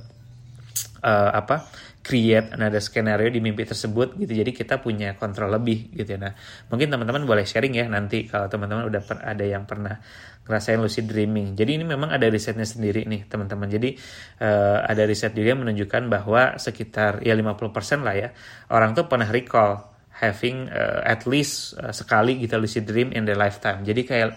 uh, 1.00 1.30
apa 1.32 1.64
create 2.02 2.50
another 2.50 2.82
skenario 2.82 3.30
di 3.30 3.38
mimpi 3.38 3.62
tersebut 3.62 4.18
gitu. 4.18 4.32
Jadi 4.34 4.50
kita 4.50 4.82
punya 4.82 5.14
kontrol 5.14 5.54
lebih 5.54 5.94
gitu 5.94 6.18
ya. 6.18 6.18
Nah 6.18 6.32
mungkin 6.68 6.90
teman-teman 6.90 7.22
boleh 7.24 7.46
sharing 7.46 7.78
ya 7.78 7.86
nanti 7.86 8.26
kalau 8.26 8.50
teman-teman 8.50 8.90
udah 8.90 9.02
per, 9.06 9.22
ada 9.22 9.44
yang 9.46 9.64
pernah 9.64 10.02
ngerasain 10.42 10.82
lucid 10.82 11.06
dreaming. 11.06 11.54
Jadi 11.54 11.78
ini 11.78 11.86
memang 11.86 12.10
ada 12.10 12.26
risetnya 12.26 12.66
sendiri 12.66 13.06
nih 13.06 13.30
teman-teman. 13.30 13.70
Jadi 13.70 13.94
uh, 14.42 14.82
ada 14.82 15.06
riset 15.06 15.30
juga 15.32 15.54
menunjukkan 15.54 16.10
bahwa 16.10 16.58
sekitar 16.58 17.22
ya 17.22 17.38
50% 17.38 18.02
lah 18.02 18.14
ya 18.18 18.28
orang 18.74 18.98
tuh 18.98 19.06
pernah 19.06 19.30
recall 19.30 19.91
having 20.22 20.70
uh, 20.70 21.02
at 21.02 21.26
least 21.26 21.74
uh, 21.82 21.90
sekali 21.90 22.38
gitu 22.38 22.54
lucid 22.62 22.87
dream 22.87 23.11
in 23.11 23.26
their 23.26 23.35
lifetime. 23.35 23.82
Jadi 23.82 24.06
kayak 24.06 24.30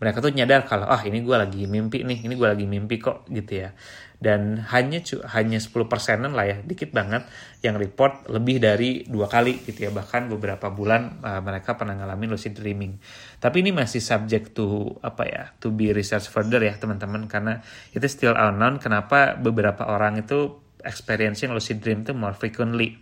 mereka 0.00 0.24
tuh 0.24 0.32
nyadar 0.32 0.64
kalau 0.64 0.88
ah 0.88 1.04
ini 1.04 1.20
gue 1.20 1.36
lagi 1.36 1.68
mimpi 1.68 2.00
nih, 2.06 2.24
ini 2.24 2.32
gue 2.32 2.48
lagi 2.48 2.64
mimpi 2.64 2.96
kok 2.96 3.28
gitu 3.28 3.68
ya. 3.68 3.76
Dan 4.18 4.58
hanya 4.74 4.98
hanya 5.30 5.58
10 5.62 5.70
persenan 5.86 6.34
lah 6.34 6.42
ya, 6.42 6.58
dikit 6.58 6.90
banget 6.90 7.22
yang 7.62 7.78
report 7.78 8.26
lebih 8.26 8.58
dari 8.58 9.06
dua 9.06 9.30
kali 9.30 9.62
gitu 9.62 9.86
ya. 9.86 9.90
Bahkan 9.94 10.32
beberapa 10.32 10.72
bulan 10.72 11.22
uh, 11.22 11.42
mereka 11.44 11.78
pernah 11.78 11.94
ngalamin 11.98 12.34
lucid 12.34 12.56
dreaming. 12.56 12.98
Tapi 13.38 13.62
ini 13.62 13.70
masih 13.70 14.02
subject 14.02 14.56
to 14.56 14.96
apa 15.04 15.22
ya, 15.28 15.44
to 15.62 15.70
be 15.70 15.92
research 15.94 16.30
further 16.30 16.62
ya 16.62 16.74
teman-teman 16.78 17.28
karena 17.30 17.62
itu 17.94 18.06
still 18.10 18.34
unknown 18.34 18.80
kenapa 18.82 19.38
beberapa 19.38 19.86
orang 19.86 20.22
itu 20.22 20.62
experiencing 20.82 21.50
lucid 21.50 21.82
dream 21.82 22.06
itu 22.06 22.14
more 22.14 22.34
frequently 22.34 22.98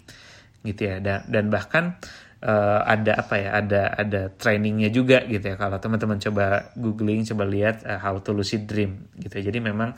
gitu 0.67 0.91
ya. 0.91 0.99
Dan 0.99 1.23
dan 1.31 1.47
bahkan 1.47 1.95
uh, 2.43 2.81
ada 2.85 3.23
apa 3.23 3.35
ya 3.39 3.49
ada 3.57 3.83
ada 3.95 4.21
trainingnya 4.35 4.91
juga 4.93 5.25
gitu 5.25 5.55
ya. 5.55 5.57
Kalau 5.57 5.79
teman-teman 5.81 6.19
coba 6.21 6.75
googling 6.77 7.25
coba 7.25 7.45
lihat 7.47 7.87
uh, 7.87 8.01
how 8.03 8.19
to 8.21 8.35
lucid 8.35 8.67
dream 8.69 9.09
gitu 9.17 9.41
ya. 9.41 9.49
jadi 9.49 9.59
memang 9.63 9.95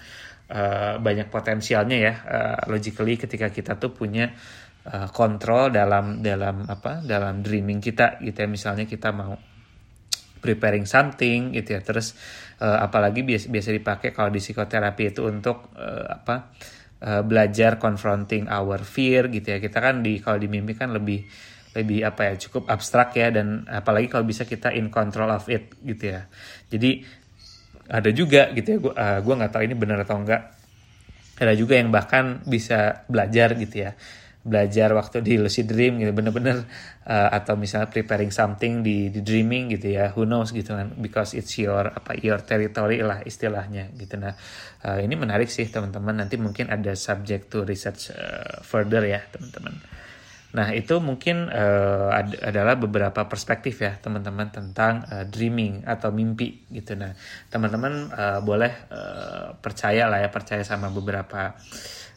uh, 0.52 0.94
banyak 1.00 1.32
potensialnya 1.32 1.96
ya 1.98 2.14
uh, 2.28 2.58
logically 2.70 3.18
ketika 3.18 3.50
kita 3.50 3.80
tuh 3.80 3.96
punya 3.96 4.30
uh, 4.86 5.08
kontrol 5.10 5.72
dalam 5.72 6.20
dalam 6.22 6.68
apa 6.68 7.02
dalam 7.02 7.42
dreaming 7.42 7.82
kita 7.82 8.20
gitu 8.22 8.38
ya. 8.38 8.48
Misalnya 8.48 8.84
kita 8.86 9.10
mau 9.10 9.34
preparing 10.38 10.86
something 10.86 11.52
gitu 11.52 11.74
ya. 11.74 11.80
Terus 11.82 12.14
uh, 12.62 12.78
apalagi 12.78 13.26
biasa 13.26 13.50
biasa 13.50 13.68
dipakai 13.74 14.14
kalau 14.14 14.30
di 14.30 14.38
psikoterapi 14.38 15.10
itu 15.10 15.26
untuk 15.26 15.74
uh, 15.74 16.06
apa 16.06 16.54
uh, 16.54 16.77
belajar 16.98 17.78
confronting 17.78 18.50
our 18.50 18.82
fear 18.82 19.30
gitu 19.30 19.54
ya. 19.54 19.58
Kita 19.62 19.78
kan 19.78 20.02
di 20.02 20.18
kalau 20.18 20.38
di 20.38 20.50
mimpi 20.50 20.74
kan 20.74 20.90
lebih 20.90 21.22
lebih 21.78 22.02
apa 22.02 22.32
ya 22.32 22.34
cukup 22.34 22.66
abstrak 22.66 23.14
ya 23.14 23.30
dan 23.30 23.62
apalagi 23.70 24.10
kalau 24.10 24.26
bisa 24.26 24.42
kita 24.42 24.74
in 24.74 24.90
control 24.90 25.30
of 25.30 25.46
it 25.46 25.78
gitu 25.86 26.10
ya. 26.16 26.26
Jadi 26.66 27.06
ada 27.88 28.10
juga 28.12 28.52
gitu 28.52 28.68
ya 28.68 28.78
gue 28.78 28.92
uh, 28.92 29.18
gua 29.24 29.34
nggak 29.40 29.52
tahu 29.56 29.62
ini 29.64 29.74
benar 29.74 30.04
atau 30.04 30.20
enggak 30.20 30.42
ada 31.38 31.54
juga 31.56 31.80
yang 31.80 31.88
bahkan 31.88 32.44
bisa 32.44 33.06
belajar 33.08 33.56
gitu 33.56 33.88
ya 33.88 33.96
belajar 34.46 34.94
waktu 34.94 35.20
di 35.20 35.34
lucid 35.36 35.66
dream 35.66 35.98
gitu 35.98 36.14
bener-bener 36.14 36.62
uh, 37.04 37.28
atau 37.34 37.58
misalnya 37.58 37.90
preparing 37.90 38.30
something 38.30 38.86
di, 38.86 39.10
di 39.10 39.20
dreaming 39.20 39.74
gitu 39.74 39.92
ya 39.92 40.14
who 40.14 40.24
knows 40.24 40.54
gitu 40.54 40.72
kan 40.72 40.94
because 41.02 41.34
it's 41.34 41.58
your 41.58 41.90
apa 41.90 42.16
your 42.22 42.38
territory 42.40 43.02
lah 43.02 43.20
istilahnya 43.26 43.90
gitu. 43.98 44.16
Nah 44.16 44.38
uh, 44.86 44.98
ini 45.02 45.18
menarik 45.18 45.50
sih 45.50 45.66
teman-teman. 45.66 46.22
Nanti 46.22 46.38
mungkin 46.38 46.70
ada 46.70 46.94
subject 46.94 47.50
to 47.50 47.66
research 47.66 48.14
uh, 48.14 48.62
further 48.62 49.02
ya 49.04 49.20
teman-teman. 49.28 49.74
Nah, 50.48 50.72
itu 50.72 50.96
mungkin 50.96 51.52
uh, 51.52 52.08
ad 52.08 52.40
adalah 52.40 52.72
beberapa 52.80 53.28
perspektif 53.28 53.84
ya, 53.84 54.00
teman-teman 54.00 54.48
tentang 54.48 55.04
uh, 55.04 55.28
dreaming 55.28 55.84
atau 55.84 56.08
mimpi 56.08 56.64
gitu. 56.72 56.96
Nah, 56.96 57.12
teman-teman 57.52 58.08
uh, 58.08 58.40
boleh 58.40 58.72
uh, 58.88 59.52
percaya 59.60 60.08
lah 60.08 60.24
ya, 60.24 60.32
percaya 60.32 60.64
sama 60.64 60.88
beberapa 60.88 61.52
uh, 61.52 62.07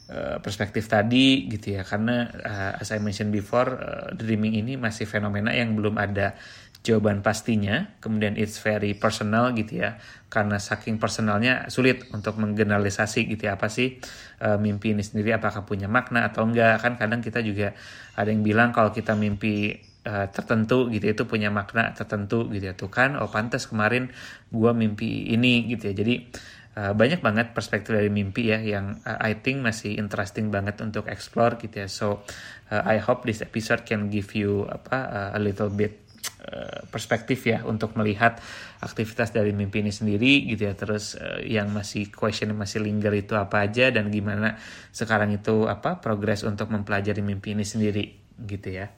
perspektif 0.43 0.91
tadi 0.91 1.47
gitu 1.47 1.79
ya. 1.79 1.87
Karena 1.87 2.27
uh, 2.27 2.81
as 2.81 2.91
I 2.91 2.99
mentioned 2.99 3.31
before, 3.31 3.69
uh, 3.79 4.07
dreaming 4.11 4.59
ini 4.59 4.75
masih 4.75 5.07
fenomena 5.07 5.55
yang 5.55 5.73
belum 5.73 5.95
ada 5.95 6.35
jawaban 6.81 7.21
pastinya, 7.21 7.93
kemudian 8.01 8.33
it's 8.41 8.57
very 8.57 8.97
personal 8.97 9.53
gitu 9.53 9.85
ya, 9.85 10.01
karena 10.33 10.57
saking 10.57 10.97
personalnya 10.97 11.69
sulit 11.69 12.09
untuk 12.09 12.41
menggeneralisasi 12.41 13.29
gitu 13.29 13.45
ya, 13.45 13.53
apa 13.53 13.69
sih 13.69 14.01
uh, 14.41 14.57
mimpi 14.57 14.97
ini 14.97 15.05
sendiri, 15.05 15.29
apakah 15.37 15.61
punya 15.61 15.85
makna 15.85 16.25
atau 16.25 16.41
enggak, 16.41 16.81
kan 16.81 16.97
kadang 16.97 17.21
kita 17.21 17.45
juga 17.45 17.77
ada 18.17 18.33
yang 18.33 18.41
bilang 18.41 18.73
kalau 18.73 18.89
kita 18.89 19.13
mimpi 19.13 19.77
uh, 20.09 20.25
tertentu 20.33 20.89
gitu 20.89 21.05
itu 21.05 21.23
punya 21.29 21.53
makna 21.53 21.93
tertentu 21.93 22.49
gitu 22.49 22.65
ya, 22.65 22.73
tuh 22.73 22.89
kan, 22.89 23.13
oh 23.21 23.29
pantas 23.29 23.69
kemarin 23.69 24.09
gua 24.49 24.73
mimpi 24.73 25.29
ini 25.29 25.69
gitu 25.69 25.85
ya, 25.85 25.93
jadi 25.93 26.33
Uh, 26.71 26.95
banyak 26.95 27.19
banget 27.19 27.51
perspektif 27.51 27.91
dari 27.91 28.07
mimpi 28.07 28.47
ya 28.47 28.63
yang 28.63 28.95
uh, 29.03 29.19
I 29.19 29.43
think 29.43 29.59
masih 29.59 29.99
interesting 29.99 30.55
banget 30.55 30.79
untuk 30.79 31.11
explore 31.11 31.59
gitu 31.59 31.83
ya. 31.83 31.91
So 31.91 32.23
uh, 32.71 32.81
I 32.87 33.03
hope 33.03 33.27
this 33.27 33.43
episode 33.43 33.83
can 33.83 34.07
give 34.07 34.31
you 34.31 34.63
apa 34.71 34.97
uh, 35.11 35.29
a 35.35 35.39
little 35.43 35.67
bit 35.67 36.01
Eh, 36.41 36.81
perspektif 36.89 37.45
ya 37.45 37.61
untuk 37.69 37.93
melihat 37.93 38.41
aktivitas 38.81 39.29
dari 39.29 39.53
mimpi 39.53 39.85
ini 39.85 39.93
sendiri 39.93 40.49
gitu 40.49 40.65
ya 40.65 40.73
terus 40.73 41.13
uh, 41.13 41.37
yang 41.37 41.69
masih 41.69 42.09
question 42.09 42.57
masih 42.57 42.81
linger 42.81 43.13
itu 43.13 43.37
apa 43.37 43.61
aja 43.69 43.93
dan 43.93 44.09
gimana 44.09 44.57
sekarang 44.89 45.37
itu 45.37 45.69
apa 45.69 46.01
progres 46.01 46.41
untuk 46.41 46.73
mempelajari 46.73 47.21
mimpi 47.21 47.53
ini 47.53 47.61
sendiri 47.61 48.33
gitu 48.41 48.73
ya 48.73 48.89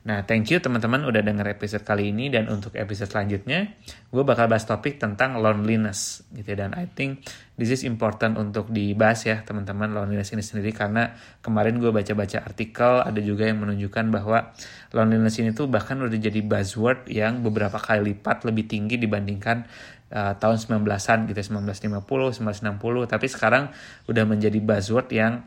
Nah, 0.00 0.24
thank 0.24 0.48
you 0.48 0.64
teman-teman 0.64 1.04
udah 1.04 1.20
denger 1.20 1.44
episode 1.52 1.84
kali 1.84 2.08
ini. 2.08 2.32
Dan 2.32 2.48
untuk 2.48 2.72
episode 2.72 3.12
selanjutnya 3.12 3.76
gue 4.08 4.24
bakal 4.24 4.48
bahas 4.48 4.64
topik 4.64 4.96
tentang 4.96 5.36
loneliness 5.36 6.24
gitu 6.32 6.56
ya. 6.56 6.64
Dan 6.64 6.72
I 6.72 6.88
think 6.88 7.20
this 7.60 7.68
is 7.68 7.84
important 7.84 8.40
untuk 8.40 8.72
dibahas 8.72 9.28
ya 9.28 9.44
teman-teman 9.44 9.92
loneliness 9.92 10.32
ini 10.32 10.40
sendiri. 10.40 10.72
Karena 10.72 11.12
kemarin 11.44 11.76
gue 11.76 11.92
baca-baca 11.92 12.40
artikel 12.40 13.04
ada 13.04 13.20
juga 13.20 13.44
yang 13.44 13.60
menunjukkan 13.60 14.04
bahwa 14.08 14.56
loneliness 14.96 15.36
ini 15.36 15.52
tuh 15.52 15.68
bahkan 15.68 16.00
udah 16.00 16.16
jadi 16.16 16.40
buzzword 16.40 17.12
yang 17.12 17.44
beberapa 17.44 17.76
kali 17.76 18.16
lipat 18.16 18.48
lebih 18.48 18.72
tinggi 18.72 18.96
dibandingkan 18.96 19.68
uh, 20.16 20.32
tahun 20.36 20.56
19-an 20.58 21.18
gitu 21.30 21.40
1950, 21.60 22.40
1960 22.40 23.04
tapi 23.04 23.26
sekarang 23.30 23.64
udah 24.10 24.24
menjadi 24.26 24.58
buzzword 24.58 25.08
yang 25.14 25.44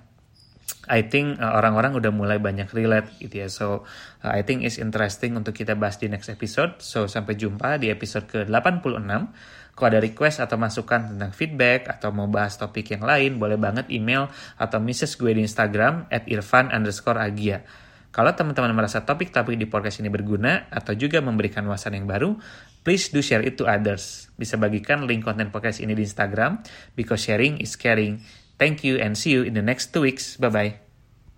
I 0.87 1.07
think 1.07 1.39
uh, 1.39 1.55
orang-orang 1.55 1.95
udah 1.95 2.11
mulai 2.11 2.37
banyak 2.43 2.67
relate 2.75 3.07
gitu 3.23 3.43
ya. 3.43 3.47
So 3.47 3.87
uh, 4.23 4.31
I 4.31 4.43
think 4.43 4.67
it's 4.67 4.75
interesting 4.75 5.39
untuk 5.39 5.55
kita 5.55 5.79
bahas 5.79 5.95
di 5.95 6.11
next 6.11 6.27
episode. 6.27 6.83
So 6.83 7.07
sampai 7.07 7.39
jumpa 7.39 7.79
di 7.79 7.87
episode 7.87 8.27
ke-86. 8.27 9.11
Kalau 9.73 9.87
ada 9.89 10.03
request 10.03 10.37
atau 10.43 10.59
masukan 10.59 11.15
tentang 11.15 11.31
feedback 11.33 11.89
atau 11.89 12.13
mau 12.13 12.29
bahas 12.29 12.59
topik 12.59 12.93
yang 12.93 13.01
lain, 13.01 13.41
boleh 13.41 13.57
banget 13.57 13.89
email 13.89 14.29
atau 14.59 14.77
message 14.77 15.17
gue 15.17 15.33
di 15.33 15.41
Instagram 15.41 16.05
at 16.13 16.29
irfan 16.29 16.69
underscore 16.69 17.17
agia. 17.17 17.65
Kalau 18.13 18.29
teman-teman 18.37 18.77
merasa 18.77 19.01
topik-topik 19.01 19.57
di 19.57 19.65
podcast 19.65 19.97
ini 19.97 20.13
berguna 20.13 20.69
atau 20.69 20.93
juga 20.93 21.17
memberikan 21.17 21.65
wawasan 21.65 21.97
yang 21.97 22.05
baru, 22.05 22.37
please 22.85 23.09
do 23.09 23.25
share 23.25 23.41
it 23.41 23.57
to 23.57 23.65
others. 23.65 24.29
Bisa 24.37 24.53
bagikan 24.61 25.09
link 25.09 25.25
konten 25.25 25.49
podcast 25.49 25.81
ini 25.81 25.97
di 25.97 26.05
Instagram, 26.05 26.61
because 26.93 27.25
sharing 27.25 27.57
is 27.57 27.73
caring. 27.73 28.21
Thank 28.59 28.83
you 28.83 28.97
and 28.97 29.17
see 29.17 29.31
you 29.31 29.43
in 29.43 29.53
the 29.53 29.61
next 29.61 29.93
two 29.93 30.01
weeks. 30.01 30.37
Bye 30.37 30.49
bye. 30.49 30.82